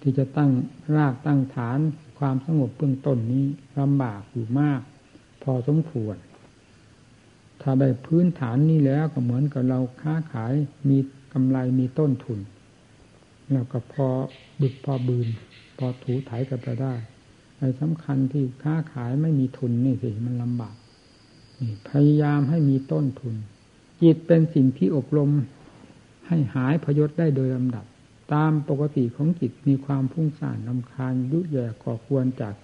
[0.00, 0.50] ที่จะตั้ง
[0.96, 1.78] รากตั้งฐาน
[2.18, 3.44] ความสงบเบื้องต้นนี้
[3.80, 4.80] ลำบากอยู่มาก
[5.42, 6.16] พอสมควร
[7.66, 10.52] ถ้าได้พื้นฐานนี้แล้วก็เหมือนกับเราค้าขาย
[10.88, 10.98] มี
[11.32, 12.38] กำไรมีต้นทุน
[13.52, 14.06] แล้วก็พอ
[14.60, 15.28] บึกพอบืน
[15.78, 16.94] พอถูถ่ายกันไปได้
[17.58, 20.74] ไอ้สำคัญที่ค้าขายไม่มีทุนนี่สิมันลำบาก
[21.88, 23.34] พยายามให้มีต้นทุน
[24.02, 25.30] จิตเป็นสิ่งที่อบรม
[26.26, 27.84] ให้หายพยศได้โดยลำดับ
[28.32, 32.54] ตามปกติของจิตมีความพุ่งสานลำคาญยุแย่ก่อควรจาก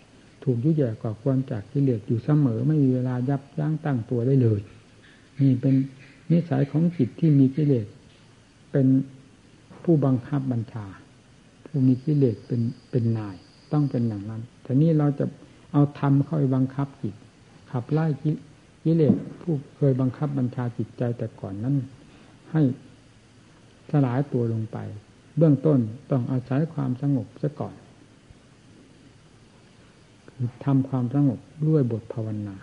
[0.42, 4.60] ถูกยุแย่ก่อควรจากกิเลสอยู่เสมอ ไม่มีเวลายับยั้งตั้งตัวได้เลย
[5.40, 5.74] นี่เป็น
[6.30, 7.86] นิสัยของจิตที่มีกิเลส
[8.72, 8.86] เป็น
[9.82, 10.86] ผู้บังคับบัญชา
[11.66, 13.36] ผู้มีกิเลสเป็นเป็นนาย
[13.72, 15.24] ต้องเป็นอย่างนั้นแต่นี่เราจะ
[15.72, 17.14] เอาธรรมเข้าไปบังคับจิต
[17.70, 18.06] ขับไล่
[18.84, 21.76] กิเลสผู้เคยบังคับบัญชาจิตใจแต่ก่อนนั้น
[22.52, 22.62] ให้
[23.90, 24.78] สลายตัวลงไป
[25.38, 25.78] เบื้องต้น
[26.10, 27.74] ต้องอาศัยความสงบซะก่อน
[30.64, 32.56] ทำความสงบด้วยบทภาวนา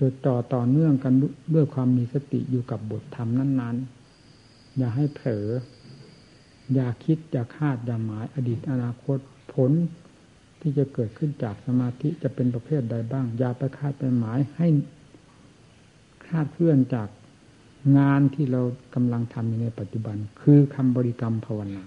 [0.00, 1.14] จดจ่อต่อเนื่องกัน
[1.54, 3.76] ด้วยความมีสติอยู่กับบทธรรมนั้น
[4.26, 5.46] ๆ อย่าให้เผลอ
[6.74, 9.18] อย่าคิดอย่าคาดอย่าหมายอดีตอนาคต
[9.54, 9.72] ผล
[10.60, 14.68] ที่จะเกิดขึ้นจากสมาธิจะเป็นประเภทใดบ้าง อย่าไปคาดไปหมายให้
[16.26, 17.08] คาดเคลื่อนจาก
[17.98, 18.62] งานที่เรา
[18.94, 21.84] กำลังทำอยู่ในปัจจุบัน คือคำบริกรรมภาวนา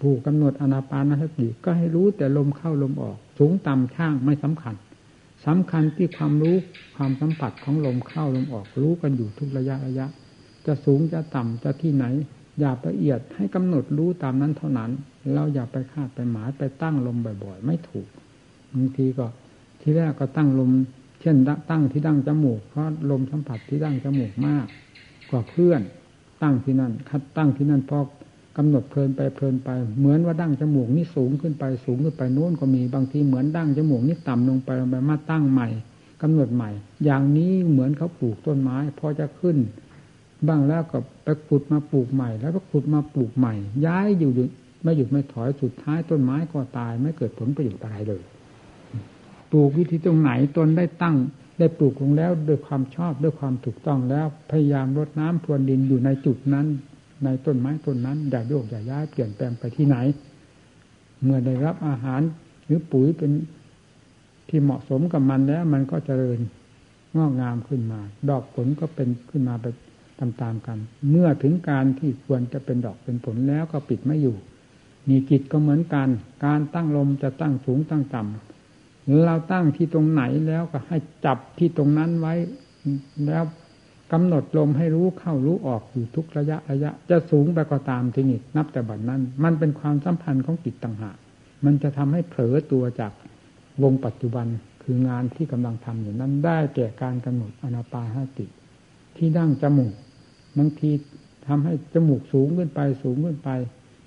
[0.00, 4.74] ผู้กำหนดอนาปานสติก็ให้รู้แต่ลมเข้าลมออก สูงต่ำช่างไม่สำคัญ
[5.46, 6.56] สำคัญที่ความรู้
[6.96, 10.06] ความสัมผัสของลมเข้าลมออกรู้กันอยู่ทุกระยะระยะ
[10.66, 12.04] จะสูงจะต่ำจะที่ไหน
[12.60, 14.90] อย่าละเอียดให้กำหนดรู้ตามนั้นเท่านั้น
[15.34, 18.06] เราอย่าไปคาดไปหมายไปตั้งลมบ่อย ๆ ไม่ถูก
[18.74, 19.26] บางทีก็
[19.80, 20.70] ที่แรกก็ตั้งลม
[21.20, 21.36] เช่น
[21.70, 24.66] ตั้งที่ดั้งจมูกเพราะลมสัมผัสที่ดั้งจมูกมาก
[25.30, 25.80] กว่าเพื่อน
[26.42, 27.98] ตั้งที่นั่นคัดตั้งที่นั่นพอ
[28.56, 35.68] กำหนดเพลินไปเพลินไป เหมือนว่าดั้งจมูกนี่สูงขึ้นไปสูงขึ้นไปโน้นก็มีบางทีเหมือนดั้งจมูกนี่ต่ำลงไปลงไปมาตั้งใหม่
[36.22, 36.70] กำหนดใหม่
[37.04, 39.56] อย่างนี้เหมือนเขาปลูกต้นไม้พอจะขึ้น
[40.48, 43.54] บ้างแล้วก็ไปขุดมาปลูกใหม่ แล้วก็ขุดมาปลูกใหม่
[43.86, 44.30] ย้ายอยู่
[44.82, 48.22] ไม่หยุดไม่ถอยสุดท้ายต้นไม้ก็ตาย ไม่เกิดผลประโยชน์อะไรเลย
[49.50, 51.16] ปลูกวิธีตรงไหนตนได้ตั้ง
[51.58, 56.66] ได้ปลูกลงแล้วด้วยความชอบด้วยความถูกต้องแล้วพยายามรดน้ำพรวนดินอยู่ในจุดนั้น
[57.24, 59.96] ในต้นไม้ต้นนั้นอย่าโยกอย่าย้ายเปลี่ยนแปลงไปที่ไหน
[61.22, 62.20] เมื่อได้รับอาหาร
[62.64, 63.30] หรือปุ๋ยเป็น
[64.48, 66.40] ที่เหมาะสมกับมันแล้ว มันก็เจริญ
[67.16, 69.66] งอกงามขึ้นมา ดอกผลก็เป็นขึ้นมาไป
[70.18, 70.78] ตามๆกัน
[71.10, 74.36] เมื่อถึงการที่ควรจะเป็นดอกเป็นผลแล้วก็ปิดไม่อยู่
[75.08, 76.08] มีกิจก็เหมือนกัน
[76.44, 82.34] การตั้งลมจะตั้งสูงตั้งต่ำเราตั้งที่ตรงไหนแล้วก็ให้จับที่ตรงนั้นไว้
[83.26, 83.44] แล้ว
[84.12, 91.16] กำหนดลมให้รู้เข้ารู้ออกอยู่ทุกระยะระยะ จะสูงไปก็ตามที่นี่นับแต่บัดนั้น มันเป็นความสัมพันธ์ของจิตต่างหาก
[91.64, 93.12] มันจะทำให้เผลอตัวจาก
[93.82, 94.46] วงปัจจุบัน
[94.82, 98.46] คืองานที่กำลังทำอยู่นั้นได้แก่การกำหนดอนาปาหติ
[99.16, 99.94] ที่ดั้งจมูก
[100.58, 100.90] บางที
[101.46, 103.50] ทำให้จมูกสูงขึ้นไปสูงขึ้นไป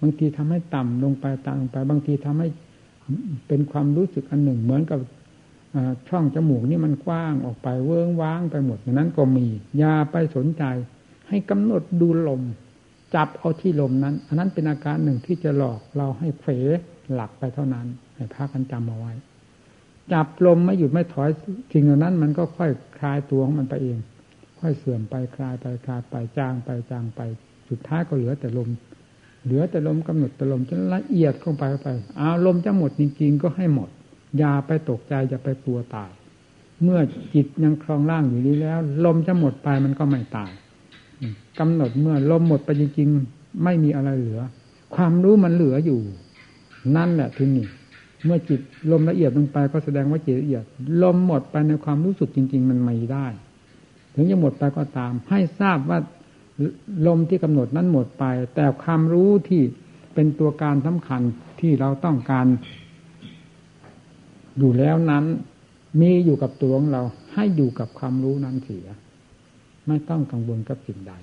[0.02, 2.48] บางทีทำให้ต่ำลงไปต่ำไป บางทีทำให้
[3.48, 5.00] เป็นความรู้สึกอันหนึ่ง เหมือนกับ
[6.10, 10.64] ช่องจมูกนี่มันกว้างออกไปเวิ้งว้างไปหมดนั้นก็มีอย่าไปสนใจ
[11.30, 12.42] ให้กำหนดดูลม
[13.16, 16.52] จับเอาที่ลมนั้น อันนั้นเป็นอาการหนึ่งที่จะหลอกเราให้เผล
[17.14, 19.14] หลักไปเท่านั้น ให้พากันจำเอาไว้
[20.14, 21.30] จับลมไม่หยุดไม่ถอย
[21.74, 23.98] สิ่งเหล่านั้น มันก็ค่อยคลายตัวของมันไปเอง
[24.60, 27.22] ค่อยเสื่อมไปคลายไปคลายไปจางไปจางไป
[27.70, 28.70] สุดท้ายก็เหลือแต่ลม
[29.46, 33.90] เหลือแต่ลมกำหนดแต่ลมจนละเอียดเข้าไปไปเอาลมจะหมดจริงๆก็ให้หมด
[34.38, 36.12] อย่าไปตกใจอย่าไปกลัวตาย
[36.84, 37.00] เมื่อ
[37.34, 40.52] จิตยังคลองร่างอยู่นี้แล้ว ลมจะหมดไปมันก็ไม่ตาย
[41.60, 44.41] กำหนดเมื่อลมหมดไปจริงๆไม่มีอะไรเหลือ
[44.95, 46.00] ความรู้มันเหลืออยู่
[46.95, 47.67] นั่นแหละทีนี้
[48.26, 48.60] เมื่อจิต
[48.91, 50.63] ลมละเอียดลงไปก็แสดงว่าจิตละเอียด
[51.04, 53.28] ลมหมดไปในความรู้สึกจริง ๆ มันไม่ได้
[54.15, 56.00] ถึงจะหมดไปก็ตาม ให้ทราบว่า
[57.08, 58.24] ลมที่กำหนดนั้นหมดไป
[58.56, 59.62] แต่ความรู้ที่
[60.13, 61.21] เป็นตัวการสำคัญ
[61.60, 62.45] ที่เราต้องการ
[64.58, 65.26] อยู่แล้วนั้น
[66.02, 68.88] มีอยู่กับตัวของเรา ให้อยู่กับความรู้นั้นเสีย
[69.88, 71.13] ไม่ต้องกังวลกับสิ่งใด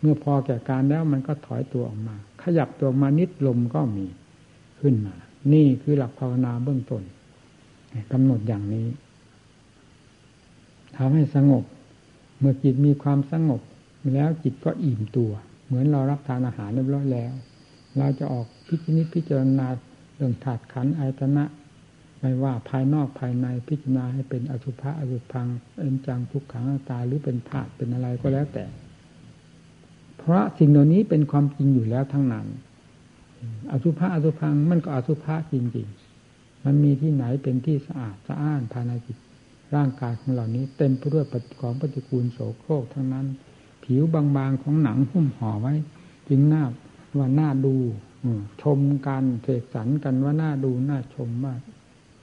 [0.00, 4.06] เมื่อพอแก่การแล้วมันก็ถอยตัวออกมา ขยับตัวมานิดลมก็มี
[4.80, 5.14] ขึ้นมา
[5.52, 7.02] นี่คือหลักภาวนาเบื้องต้น
[8.12, 8.86] กำหนดอย่างนี้
[10.96, 11.64] ทำให้สงบ
[12.38, 13.60] เมื่อจิตมีความสงบ
[14.12, 15.30] แล้วจิตก็อิ่มตัว
[15.66, 17.32] เหมือนเรารับทานอาหารเรียบร้อยแล้ว
[17.98, 19.66] เราจะออกพิจิตพิจารณา
[20.16, 21.44] เรื่องถาดขันอายตนะ
[22.22, 25.46] ไม่ว่าภายนอกภายในพิจารณาให้เป็นอสุภะอสุพัง
[25.80, 28.64] เอ็นจังทุกขังตาหรือเป็นธาตุเป็นอะไรก็แล้วแต่
[30.18, 32.46] เพราะสิ่งเหล่านี้เป็นความจริงอยู่แล้วทั้งนั้น
[33.72, 39.18] อสุภะอสุพังมันก็อสุภะจริงๆ มันมีที่ไหนเป็นที่สะอาดสะอ้านภายในจิต
[39.74, 41.24] ร่างกายของเหล่านี้ เต็มไปด้วย
[41.60, 43.26] ของปฏิกูลโสโครกทั้งนั้น
[43.84, 45.74] ผิวบางๆของหนังหุ้มห่อไว้
[46.28, 46.64] จึงหน้า
[47.18, 47.74] ว่าหน้าดู
[48.62, 51.60] ชมกันเสกสรรกันว่าหน้าดูน่าชมมาก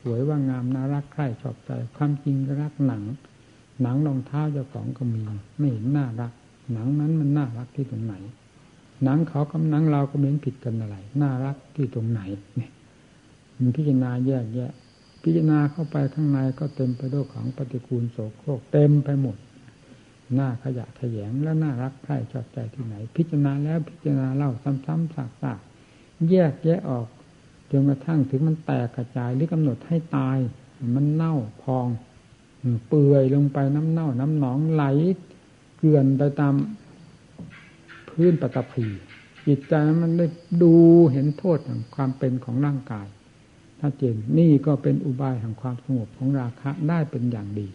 [0.02, 3.04] สวยว่างามน่ารักใคร่ชอบใจ ความจริงรักหนัง
[3.82, 5.24] หนังรองเท้าเจ้าของก็มี
[5.58, 6.32] ไม่เห็นน่ารัก
[6.74, 8.16] หนังนั้นมันน่ารักที่ตรงไหน
[9.04, 12.22] หนังเขากับหนังเราก็เหมือนผิดกันอะไรน่ารักที่ตรงไหน
[12.58, 12.72] เนี่ย
[13.58, 14.72] มันพิจารณาแยกแยะ
[15.24, 19.38] พิจารณาเข้าไปข้างในก็เต็มไปด้วยของปฏิกูลโสโครกเต็มไปหมด
[20.36, 27.08] หน้าขยะขยงแล้วน่ารักใคร่ชอบใจที่ไหน พิจารณาแล้วพิจารณาเล่าซ้ำๆซากๆแยกแยะออก
[27.72, 30.38] จนกระทั่งถึงมันแตกกระจายหรือกำหนดให้ตาย
[30.96, 31.88] มันเน่าพอง
[32.88, 34.84] เปื่อยลงไปน้ำเน่า น้ำหนองไหล
[35.78, 36.54] เกลื่อนไปตาม
[38.10, 38.88] พื้นปฐพี
[39.48, 40.26] จิตใจมันได้
[40.62, 40.74] ดู
[41.12, 43.08] เห็นโทษของความเป็นของร่างกาย
[43.80, 47.68] ถ้าเจนนี่ก็เป็นอุบายแห่งความสงบของราคะได้เป็นอย่างดี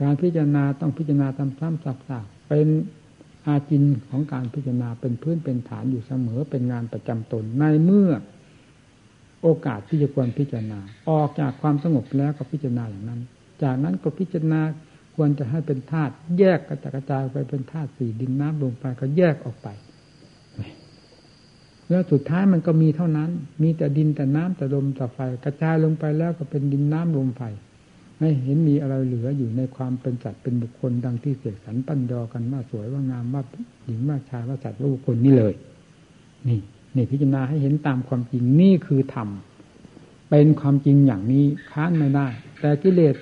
[0.00, 2.68] การพิจารณาต้องพิจารณาตามซ้ำซักๆเป็น
[3.46, 8.10] อาจินของการพิจารณาเป็นพื้นเป็นฐานอยู่เสมอเป็นงานประจำตนในเมื่อ
[9.46, 10.80] โอกาสที่จะควรพิจารณา
[11.10, 13.20] ออกจากความสงบแล้วก็พิจารณาอย่างนั้น
[13.62, 14.60] จากนั้นก็พิจารณา
[15.16, 19.68] ควรจะให้เป็นธาตุแยกกระจกระจายไปเป็นธาตุสี่ดินน้ำลมไฟก็แยกออกไป
[21.90, 23.30] แล้วสุดท้ายมันก็มีเท่านั้น
[23.62, 27.42] มีแต่ดินแต่น้ำแต่ลมแต่ไฟกระจายลงไปแล้วก็เป็นดินน้ำลมไฟ
[28.18, 33.42] ไม่เห็นมีอะไรเหลืออยู่ในความเป็นสัตว์เป็นบุคคลดังที่เสกสรรปั้นยอกันว่าสวยว่างามว่า
[33.84, 35.54] หญิงว่าชายว่าสัตว์ว่าบุคคลนี่เลย
[36.48, 36.60] นี่
[36.96, 39.28] นี่พิจารณาให้เห็นตามความจริงนี่คือธรรม
[40.30, 42.26] เป็นความจริงอย่างนี้ค้านไม่ได้
[42.60, 43.16] แต่กิเลส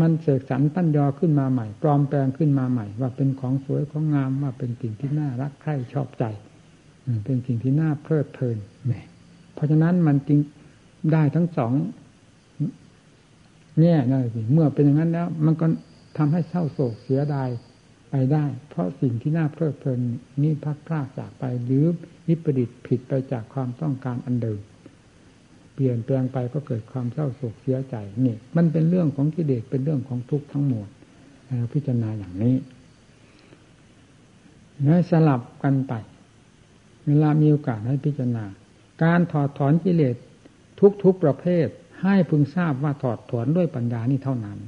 [0.00, 6.24] มันเสกสรรตั้นยอขึ้นมาใหม่ปลอมแปลงขึ้นมาใหม่ ว่าเป็นของสวยของงามว่าเป็นสิ่งที่น่ารักใคร่ชอบใจ
[7.24, 9.04] เป็นสิ่งที่น่าเพลิดเพลินเนี่ย
[9.54, 10.38] เพราะฉะนั้นมันจึง
[11.12, 11.72] ได้ทั้งสอง
[13.80, 15.66] แง่นั่นสิเมื่อเป็นอย่างนั้นแล้ว มันก็
[16.16, 17.48] ทำให้เศร้าโศกเสียดาย
[18.10, 20.00] ไปได้ เพราะสิ่งที่น่าเพลิดเพลิน
[20.42, 21.84] นี่พักพลาดจากไปหรือ
[22.28, 24.60] วิปริตผิดไปจากความต้องการอันเดิม
[25.74, 27.94] เปลี่ยนแปลงไปก็เกิดความเศร้าโศกเสียใจ
[28.24, 30.88] นี่ มันเป็นเรื่องของกิเลสเป็นเรื่องของทุกข์ทั้งหมด
[31.46, 32.56] เราพิจารณาอย่างนี้
[34.92, 35.92] ให้สลับกันไป
[37.06, 38.44] เวลามีโอกาสให้พิจารณา
[39.04, 40.16] การถอดถอนกิเลส
[41.02, 41.66] ทุกๆประเภท
[42.02, 44.58] ให้พึงทราบว่าถอดถอนด้วยปัญญานี่เท่านั้น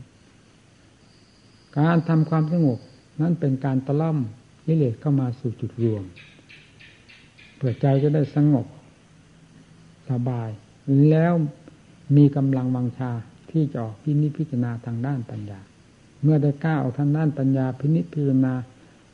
[1.79, 2.79] การทำความสงบ
[3.21, 4.19] นั่นเป็นการตะล่อม
[4.67, 6.05] กิเลสเข้ามาสู่จุดรวม
[7.57, 8.67] เพื่อใจจะได้สงบ
[10.11, 10.51] สบาย
[11.11, 11.33] แล้ว
[12.17, 13.11] มีกำลังวังชา
[13.51, 15.61] ที่จะออกพินิจพิจารณาทางด้านปัญญา
[16.23, 18.55] เมื่อได้ก้าวทางด้านปัญญา พินิจพิจารณา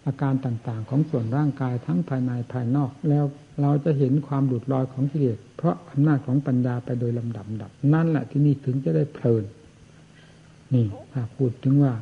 [0.06, 3.24] อาการต่างๆ ของส่วนร่างกายทั้งภายในภายนอก แล้ว
[3.60, 9.44] เราจะเห็นความหลุดลอยของกิเลสเพราะอำนาจของปัญญาไปโดยลำดับดับ นั่นแหละที่นี่ถึงจะได้เพลิน
[10.74, 11.92] นี่ถ้าพูดถึงว่า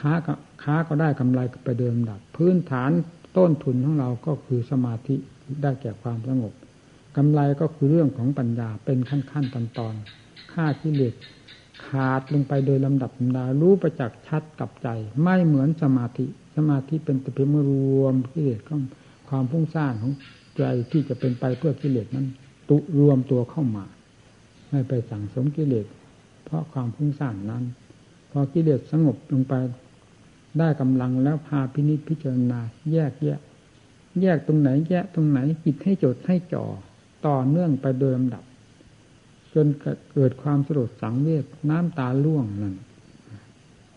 [0.00, 2.90] ค้าก็ ค้าก็ได้กำไรไปเดิมดับ พื้นฐาน
[3.36, 5.16] ต้นทุนของเราก็คือสมาธิ
[5.62, 6.52] ได้แก่ความสงบ
[7.16, 9.94] กำไรก็คือเรื่องของปัญญาเป็นขั้นขั้นตอนตอน
[10.52, 11.14] ค่าที่เหล็ก
[11.86, 14.88] ขาดลงไปโดยลำดับลำดารู้ประจักษ์ชัดกับใจ
[15.22, 18.74] ไม่เหมือนสมาธิ สมาธิเป็นแต่เพียงรวมกิเลสก็
[19.28, 20.12] ความพุ่งสร้างของ
[20.56, 22.26] ใจที่จะเป็นไปเพื่อกิเลสนั้น
[22.68, 23.84] ตุรวมตัวเข้ามา
[24.70, 25.86] ไม่ไปสั่งสมกิเลส
[26.44, 27.64] เพราะความพุ่งสร้างนั้น
[28.30, 29.54] พอกิเลสสงบลงไป
[30.58, 32.60] ได้กำลังแล้วพาพินิจพิจารณา
[32.92, 33.40] แยกแยะ
[34.20, 36.64] แยกตรงไหนแยกตรงไหนจิตให้จดให้จ่อ
[37.26, 38.44] ต่อเนื่องไปโดยลำดับ
[39.54, 39.66] จน
[40.12, 42.74] เกิดความสลดสังเวชน้ำตาล่วงนั่น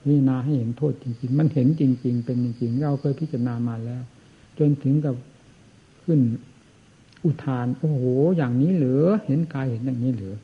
[0.08, 4.04] นี่นาให้เห็นโทษจริงๆ มันเห็นจริง ๆ เป็นจริงๆ เราเคยพิจารณามาแล้ว
[4.60, 5.16] จนถึงกับ
[6.04, 6.20] ขึ้น
[7.24, 8.04] อุทาน โอ้โห
[8.38, 10.36] อย่างนี้เหลือ เห็นกายเห็นอย่างนี้เหลือ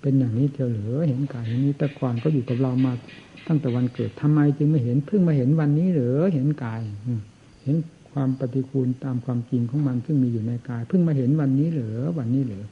[0.00, 2.92] เป็นอย่างนี้เทียวเหลือ เห็นกายเห็นนี้แต่ก่อนก็อยู่กับเรามา
[3.46, 6.80] ตั้งแต่วันเกิดทำไมจึงไม่เห็นเพิ่งมาเห็นวันนี้หรือเห็นกาย
[7.64, 7.76] เห็น
[8.10, 12.64] ความปฏิคูลตามความจริงของมันซึ่งมีอยู่ในกาย เพิ่งมาเห็นวันนี้หรือวันนี้หรือ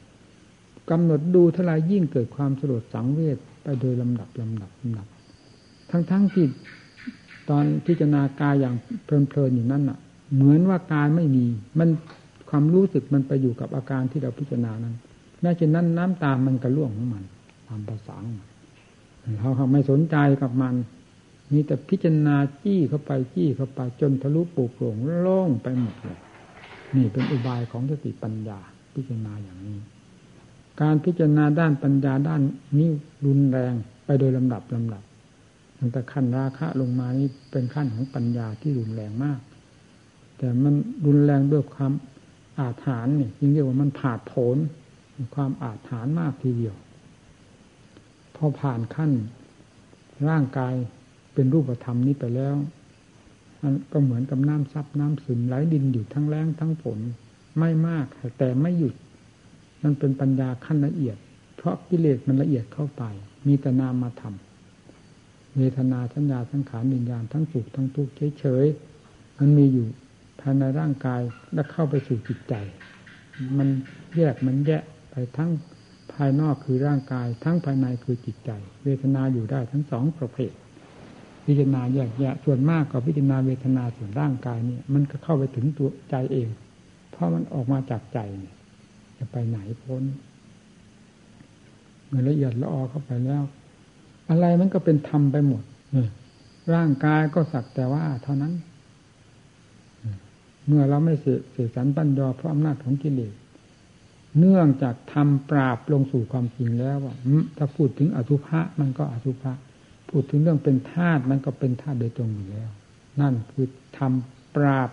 [0.91, 5.07] กำหนดดูท่าไรยิ่งเกิดความสลดสังเวชไปโดยลำดับลำดับลำดับ
[5.91, 6.47] ทั้งๆทที่
[7.49, 9.99] ตอนพิจารณากายอย่างเพลินๆอยู่นั่นอะ
[10.35, 11.45] เหมือนว่ากายไม่มี
[11.79, 11.89] มัน
[12.51, 14.95] ความรู้สึกมันไปอยู่กับอาการที่เราพิจารณานั้น
[15.41, 17.25] แม้เช่นนั้นน้ำตามันกระล่วงของมัน
[17.69, 18.17] ตามภาษา
[19.35, 20.75] เราไม่สนใจกับมัน
[21.53, 26.19] มีแต่พิจารณาจี้เข้าไปจี้เข้าไปจนทะลุปูโปร่งโล่งไปหมดเลย
[26.95, 28.61] นี่เป็นอุบายของสติปัญญา
[28.95, 29.79] พิจารณาอย่างนี้
[30.81, 32.43] การพิจารณาด้านปัญญาด้าน
[32.79, 32.91] นี้
[33.27, 33.73] รุนแรง
[34.05, 35.03] ไปโดยลำดับลำดับ
[35.79, 39.41] ตั้งแต่ขั้นราคะลงมานี่เป็นขั้นของปัญญาที่รุนแรงมาก
[40.39, 40.75] แต่มัน
[41.07, 41.93] รุนแรงด้วยความ
[42.59, 44.57] อาถรรพ์นี่ยยิ่งเรียกว่ามันผาดโผน
[45.35, 46.77] ความอาถรรพ์มากทีเดียว
[48.37, 49.13] พอผ่านขั้น
[50.29, 50.75] ร่างกาย
[51.35, 52.57] เป็นรูปธรรมนี้ไปแล้ว
[53.63, 56.99] มันก็เหมือนกับน้ำซับน้ำซึมไหลดินอยู่ทั้งแรงทั้งฝน
[57.59, 58.07] ไม่มาก
[58.39, 58.95] แต่ไม่หยุด
[59.83, 61.17] มันเป็นปัญญาขั้นละเอียด
[61.57, 63.03] เพราะกิเลสมันละเอียดเข้าไป
[63.47, 69.87] มีแต่นามมาทำเวทนาสัญญาสังขารวิญญาณทั้งสุขทั้งทุกข์เฉยๆมันมีอยู่
[70.41, 71.21] ภายในร่างกาย
[71.55, 72.55] และเข้าไปสู่จิตใจ
[73.59, 73.69] มัน
[74.17, 75.51] แยกมันแยะไปทั้ง
[76.17, 78.51] ภายนอกคือร่างกาย ทั้งภายในคือจิตใจ
[78.85, 80.53] เวทนาอยู่ได้ทั้งสองประเภท
[81.45, 86.49] พิจารณาแยกแยะส่วนมากกับพิจารณาเวทนาส่วนร่างกายนี่มันก็เข้าไปถึงตัวใจเอง
[87.11, 88.55] เพราะมันออกมาจากใจเนี่ย
[89.19, 90.03] จะไปไหนพ้น
[92.07, 93.43] เมื่อละเอียดละออเข้าไปแล้ว
[94.31, 95.63] อะไรมันก็เป็นธรรมไปหมด
[96.75, 98.53] ร่างกายก็สักแต่ว่าเท่านั้น
[100.67, 103.33] เมื่อเราไม่เสียสันปัญญาเพราะอำนาจของกิเลส
[104.39, 107.15] เนื่องจากทำปราบลงสู่ความจริงแล้วว่า
[107.57, 109.53] ถ้าพูดถึงอสุภะมันก็อสุภะ
[110.11, 112.71] พูดถึงเรื่องเป็นธาตุมันก็เป็นธาตุโดยตรงอยู่แล้ว
[113.21, 113.67] นั่นคือ
[113.99, 114.91] ทำปราบ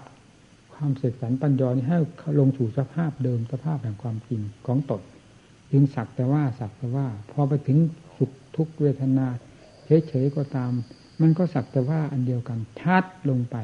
[0.73, 1.99] ความเสกสรรปัญญานี้ให้
[2.39, 5.01] ลงสู่สภาพเดิมสภาพแห่งความจริงของตน
[5.71, 7.77] จึงสักแต่ว่าสักแต่ว่า พอไปถึง
[8.17, 9.27] สุขทุกเวทนา
[10.07, 10.71] เฉยๆก็ตาม
[11.21, 13.55] มันก็สักแต่ว่าอันเดียวกันชัดลงไป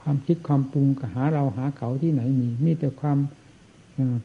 [0.00, 3.18] ความคิดความปรุงหาเราหาเขาที่ไหนมีมีแต่ความ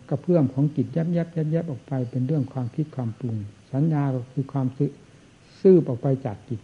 [0.09, 3.37] กระเพื่อมของจิตยับยับยับยับออกไปเป็นเรื่องความคิดความปรุง
[3.73, 4.91] สัญญาก็คือความซื้อ
[5.61, 6.61] ซื้อออกไปจากจิต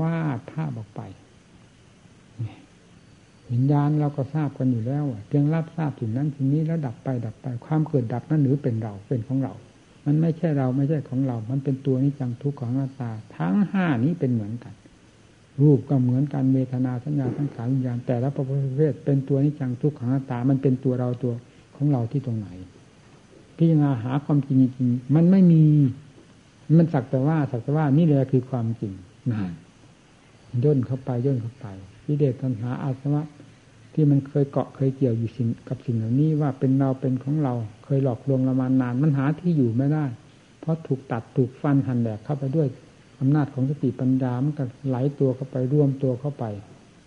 [0.00, 0.16] วา
[0.50, 1.00] ท่าพออกไป
[3.52, 9.54] วิญญาณเราก็ทราบกันอยู่แล้วเพียงรับทราบถึงนั้นถึงนี้แล้วดับไปดับไป ความเกิดดับนั้นหรือเป็นเราเป็นของเรา
[10.06, 14.74] มันไม่ใช่เราไม่ใช่ของเรา มันเป็นตัวนิจังทุกข์ของหน้าตา ทั้งห้านี้เป็นเหมือนกัน
[15.60, 18.44] รูปก็เหมือนกันเวทนาสัญญาสังขารวิญญาณแต่ละประ
[18.76, 21.34] เภทเป็นตัวนิจังทุกขังหน้าตา มันเป็นตัวเราตัว
[21.78, 22.48] ของเราที่ตรงไหน
[23.56, 25.62] พิจารณาหาความจริงจริงมันไม่มี
[26.76, 28.92] มันสักแต่ว่าสักแต่ว่านี่แหละคือความจริง
[29.30, 29.38] นะ
[30.64, 31.66] ย่นเข้าไปย่นเข้าไป
[32.06, 33.22] วิเดชตัณหาอาสวะ
[33.94, 37.54] ที่มันเคยเกาะเคยเกี่ยวอยู่สิ่งกับสิ่งเหล่านี้ว่าเป็นเราเป็นของเรา
[37.84, 40.04] เคยหลอกลวงเรามานานมันหาที่อยู่ไม่ได้
[40.60, 42.68] เพราะถูกตัดถูกฟันหันแหลกเข้าไปด้วย
[43.20, 46.44] อำนาจของสติปัญญามันก็ไหลตัวเข้าไปรวมตัวเข้าไป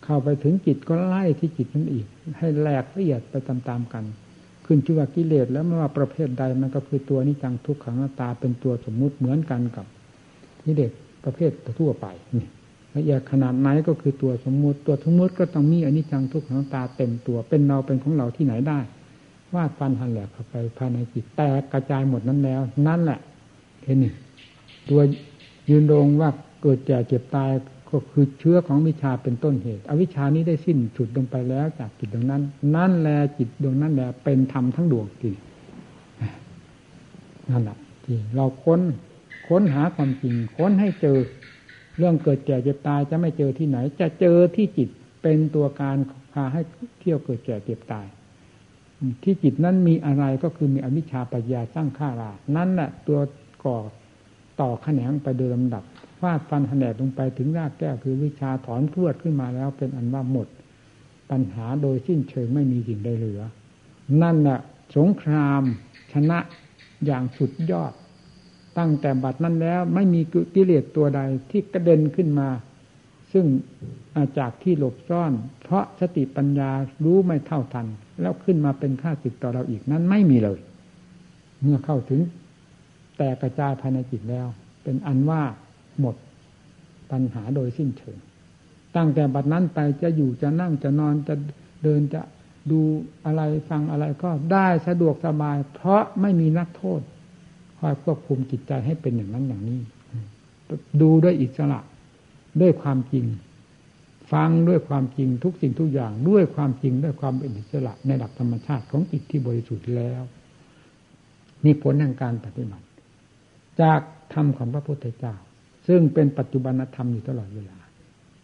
[0.06, 2.06] เข้าไปถึงจิตก็ไล่ที่จิตนั่นอีก
[2.38, 4.04] ให้แหลกละเอียดไปตามๆกัน
[4.74, 9.86] ขึ้นชื่อว่ากิเลสแล้วไม่ว่าประเภทใดมันก็คือตัวนิจังทุกขังหน้าตาเป็นตัวสมมุติเหมือนกันกับ
[10.64, 10.92] กิเลส
[11.24, 12.06] ประเภททั่วไป
[12.36, 12.48] นี่
[12.96, 18.80] ละเอียดขนาดไหนก็คือตัวสมมุติตัวสมมุติก็ต้องมีอนิจจังทุกขังตาเต็มตัว เป็นเราเป็นของเราที่ไหนได้
[19.54, 23.20] วาดฟันหันแหลกเข้าไปภายในจิตแตกกระจายหมดนั้นแล้ว นั่นแหละ
[23.84, 24.12] เห็นนี่
[24.90, 25.02] ตัว
[25.70, 26.30] ยืนรงว่า
[26.62, 27.50] เกิดแก่เจ็บตาย
[27.92, 32.42] ก็คือเชื้อของวิชาเป็นต้นเหตุ อวิชานี้ได้สิ้นสุดลงไปแล้วจากจิตดวงนั้น
[32.76, 35.36] นั่นแหละจิตดวงนั้นแหละเป็นธรรมทั้งดวงจริง
[37.50, 38.82] นั่นแหละที่เราค้น
[39.48, 41.18] ค้นหาความจริง ค้นให้เจอ
[41.98, 44.90] เรื่องเกิดแก่เจ็บตายจะไม่เจอที่ไหน จะเจอที่จิต
[45.22, 45.98] เป็นตัวการ
[46.34, 46.62] พาให้
[47.00, 48.08] เที่ยวเกิดแก่เจ็บตาย
[49.24, 53.20] ที่จิตนั้นมีอะไรก็คือมีอวิชชาปัญญาสร้างข้ารา นั่นแหละตัว
[53.66, 53.78] ก่อ
[54.62, 55.84] ต่อแขนงไปโดยลำดับ
[56.22, 60.48] ฟาดฟันแหนกลงไปถึงรากแก้วคือวิชาถอนพรวดขึ้นมาแล้วเป็นอันว่าหมด
[61.32, 63.42] ปัญหาโดยสิ้นเชิงไม่มีสิ่งใดเหลือ
[64.22, 64.60] นั่นแหละ
[64.98, 65.62] สงคราม
[66.14, 66.40] ชนะ
[67.06, 67.94] อย่างสุดยอด
[68.78, 70.22] ตั้งแต่บัดนั้นแล้วไม่มี
[70.56, 71.20] กิเลสตัวใด
[71.52, 72.50] ที่กระเด็นขึ้นมา
[73.34, 75.32] ซึ่งาจากที่หลบซ่อน
[75.64, 76.72] เพราะสติปัญญา
[77.04, 77.88] รู้ไม่เท่าทัน
[78.22, 80.60] แล้วขึ้นมาเป็นข้าศึกต่อเราอีกนั้นไม่มีเลย
[81.62, 82.22] เมื่อเข้าถึง
[83.18, 84.48] แตกกระจายภายในจิตแล้ว
[84.84, 85.42] เป็นอันว่า
[86.02, 86.16] หมด
[87.12, 88.18] ปัญหาโดยสิ้นเชิง
[88.96, 91.36] ตั้งแต่บัดนั้นไปจะอยู่จะนั่งจะนอนจะ
[91.84, 92.22] เดินจะ
[92.72, 92.80] ดู
[93.26, 97.02] อะไรฟังอะไรก็ได้สะดวกสบาย เพราะไม่มีนักโทษ
[97.78, 99.80] คอยควบคุมจิตใจให้เป็นอย่างนั้นอย่างนี้
[101.02, 101.80] ดูด้วยอิสระ
[102.62, 103.26] ด้วยความจริง
[104.34, 110.22] ฟังด้วยความจริงทุกสิ่งทุกอย่าง ด้วยความจริงด้วยความเป็นอิสระในหลักธรรมชาติของจิตที่บริสุทธิ์แล้ว
[111.64, 112.86] นี่ผลแห่งการปฏิบัติ
[113.82, 114.00] จาก
[114.34, 115.36] ธรรมของพระพุทธเจ้า
[115.88, 117.78] ซึ่งเป็นปัจจุบันธรรมอยู่ตลอดเวลา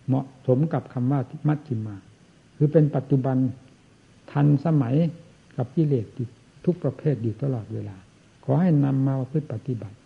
[0.07, 1.95] เหมาะสมกับคำว่ามัชฌิมา
[2.57, 3.37] คือเป็นปัจจุบัน
[4.31, 4.95] ทันสมัย
[5.57, 6.05] กับกิเลส
[6.65, 7.95] ทุกประเภทอยู่ตลอดเวลา
[8.43, 9.97] ขอให้นำมาพึ่ปฏิบัติ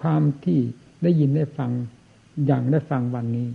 [0.00, 0.58] ความที่
[1.02, 1.70] ได้ยินได้ฟัง
[2.46, 3.46] อย่างได้ฟังวันนี้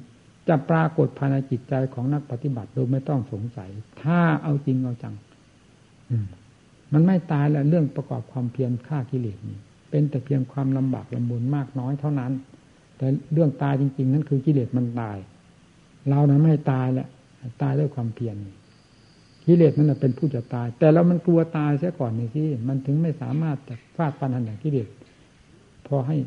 [0.48, 3.70] จะปรากฏภายในจิตใจของนักปฏิบัติโดยไม่ต้องสงสัย
[4.04, 5.16] ถ้าเอาจริงเอาจัง
[6.10, 6.18] อื
[6.94, 12.32] มันไม่ตายแล้วเรื่องประกอบความเพียรฆ่ากิเลสนี่เป็นแต่เพียงความลำบากลำบนมากน้อยเท่านั้น
[13.00, 15.18] แต่เรื่องตายจริง ๆ นั่นคือกิเลสมันตาย
[16.10, 17.08] เรานะไม่ตายแหละ
[17.62, 18.36] ตายด้วยความเพียร
[19.46, 24.88] กิเลสนั่นเป็นผู้จะตาย แต่เรามันกลัวตายเสียก่อนนี่ที่มันถึงไม่สามารถจะฟาดฟันหันอย่างกิเลส
[25.88, 26.18] พอให้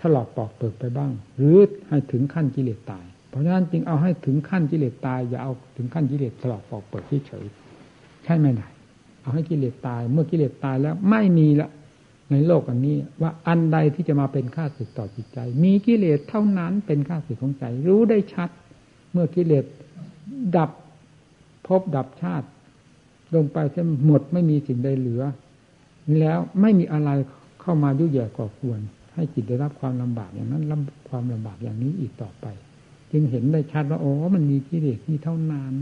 [0.00, 1.58] ถลอกปอกเปิดไปบ้าง หรือ
[1.88, 7.44] ให้ถึงขั้นกิเลสตาย เพราะฉะนั้นจึงเอาให้ถึงขั้นกิเลสตายอย่าเอาถึงขั้นกิเลสถลอกปอกเปิดเฉย
[8.24, 8.62] ใช่ไหมไหน
[9.22, 11.68] เอาให้กิเลสตาย เมื่อกิเลสตายแล้วไม่มีละ
[12.30, 18.48] ในโลกอันนี้ ว่าอันใดที่จะมาเป็นข้าศึกต่อจิตใจ มีกิเลสเท่านั้นเป็นข้าศึกของใจ รู้ได้ชัด
[19.12, 19.64] เมื่อกิเลส
[20.56, 20.70] ดับ
[21.66, 22.48] พบดับชาติ
[23.34, 25.22] ลงไปจะหมดไม่มีสิ่งใดเหลือ
[26.18, 27.10] แล้วไม่มีอะไร
[27.60, 28.80] เข้ามายุ่ยแย่ก่อควร
[29.14, 32.46] ให้จิตได้รับความลำบากอย่างนั้นรับความลำบากอย่างนี้อีกต่อไป
[33.12, 35.76] จึงเห็นได้ชัดว่าโอ้มันมีกิเลสนี่เท่านั้น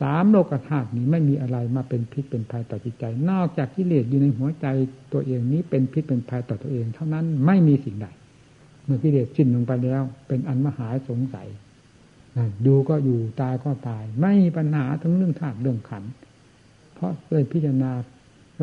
[0.00, 4.66] สามโลกธาตุนี้ไม่มีอะไรมาเป็นพิษเป็นภัยต่อจิตใจ นอกจากกิเลสอยู่ในหัวใจ
[5.12, 8.06] ตัวเองนี้เป็นพิษเป็นภัยต่อตัวเอง เท่านั้นไม่มีสิ่งใด
[8.84, 11.48] เมื่อกิเลสสิ้นลงไปแล้ว เป็นอันมหาสงสัย
[12.66, 16.04] ดูก็อยู่ตายก็ตาย ไม่มีปัญหาทั้งเรื่องธาตุเรื่องขัน
[16.94, 17.92] เพราะเลยพิจารณา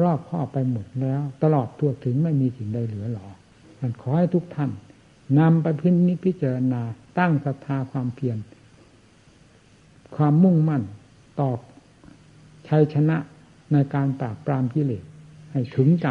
[0.01, 3.27] รอบข้อไปหมดแล้ว ตลอดทั่วถึงไม่มีสิ่งใดเหลือหรอ
[3.79, 4.71] มันขอให้ทุกท่าน
[5.39, 6.81] นำไปพินิจพิจารณา
[7.17, 8.37] ตั้งศรัทธาความเพียร
[10.15, 10.83] ความมุ่งมั่น
[11.39, 11.49] ต่อ
[12.67, 13.17] ชัยชนะ
[13.73, 15.03] ในการปราบปรามกิเลส
[15.51, 16.07] ให้ถึงใจ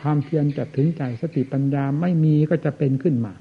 [0.00, 3.32] ความเพียรจะถึงใจสติปัญญาไม่มีก็จะเป็นขึ้นมา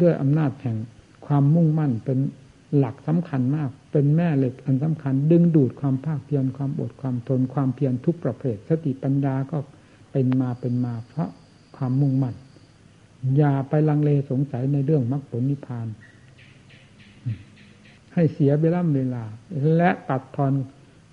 [0.00, 0.76] ด้วยอำนาจแห่ง
[1.26, 2.18] ความมุ่งมั่นเป็น
[2.76, 9.58] หลักสำคัญมาก เป็นแม่เหล็กอันสำคัญ ดึงดูดความภาคเพียรความอดความทนความเพียรทุกประเภท สติปัญญาก็
[10.12, 11.30] เป็นมาเป็นมาเพราะ
[11.76, 12.34] ความมุ่งมั่น
[13.36, 15.86] อย่าไปลังเลสงสัยในเรื่องมรรคผลนิพพาน
[18.18, 19.24] ให้เสียเวลาเวลา
[19.76, 20.52] และตัดทอน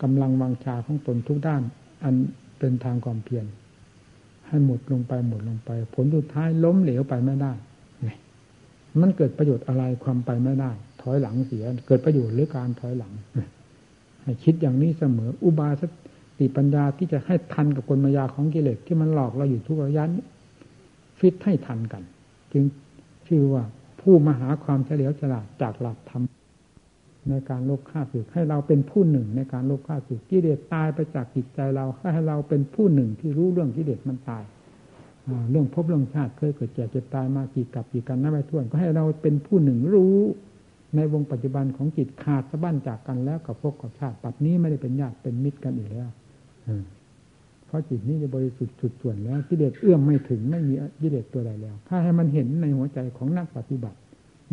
[0.02, 1.62] กำลังวังชาของตนทุกด้าน
[2.04, 2.16] อัน
[2.60, 3.46] เป็นทางความเพียร
[4.48, 7.54] ให้หมดลงไปหมดลงไป ผลสุดท้ายล้มเหลวไปไม่ได้
[9.02, 13.14] มันเกิดประโยชน์อะไรความไปไม่ได้ ถอยหลังเสีย เกิดประโยชน์หรือการถอยหลัง
[14.24, 15.84] ให้คิดอย่างนี้เสมอ อุบาส
[16.40, 20.24] ติปัญญาที่จะให้ทันกับกลมายาของกิเลสที่มันหลอกเราอยู่ทุกระยะนี้
[21.20, 22.04] ฟิตให้ทันกัน
[22.52, 22.64] จึง
[23.28, 23.64] ชื่อว่า
[24.02, 26.25] ผู้มหาความเฉลียวฉลาดจากหลักธรรม
[27.30, 34.44] ในการลบฆ่าศึกให้เราเป็นผู้หนึ่งในการลบฆ่าศึกกิเลสตายไปจากจิตใจเราให้เราเป็นผู้หนึ่งที่รู้เรื่องกิเลสมันตาย
[35.52, 40.18] เรื่องพบเรื่องชาติเคยเกิดแก่เจ็บตายมากี่กับกี่กันนับไปทั่วก็ให้เราเป็นผู้หนึ่งรู้
[40.96, 46.10] ในวงปัจจุบันของจิตขาดสะบั้นจากกันแล้วกับพบกับชาติปัจนี้ไม่ได้เป็นญาติเป็นมิตรกันอีกแล้ว
[47.68, 53.98] เพราะจิตนี้จะบริสุทธิ์สุดส่วนแล้วกิเลสเอื้อมไม่ถึงไม่มีกิเลสตัวใดแล้ว ถ้าให้มันเห็นในหัวใจของนักปฏิบัติ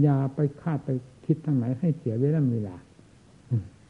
[0.03, 0.91] อย่าไปคาดไป
[1.27, 2.77] คิดทางไหนให้เสียเวลาเวลา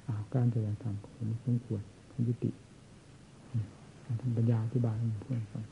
[0.08, 1.82] อาการจะยังทำคนสมควร
[2.28, 2.50] ยุติ
[4.04, 5.64] การทำปัญญาอธิบายให้เพื่อนฟัง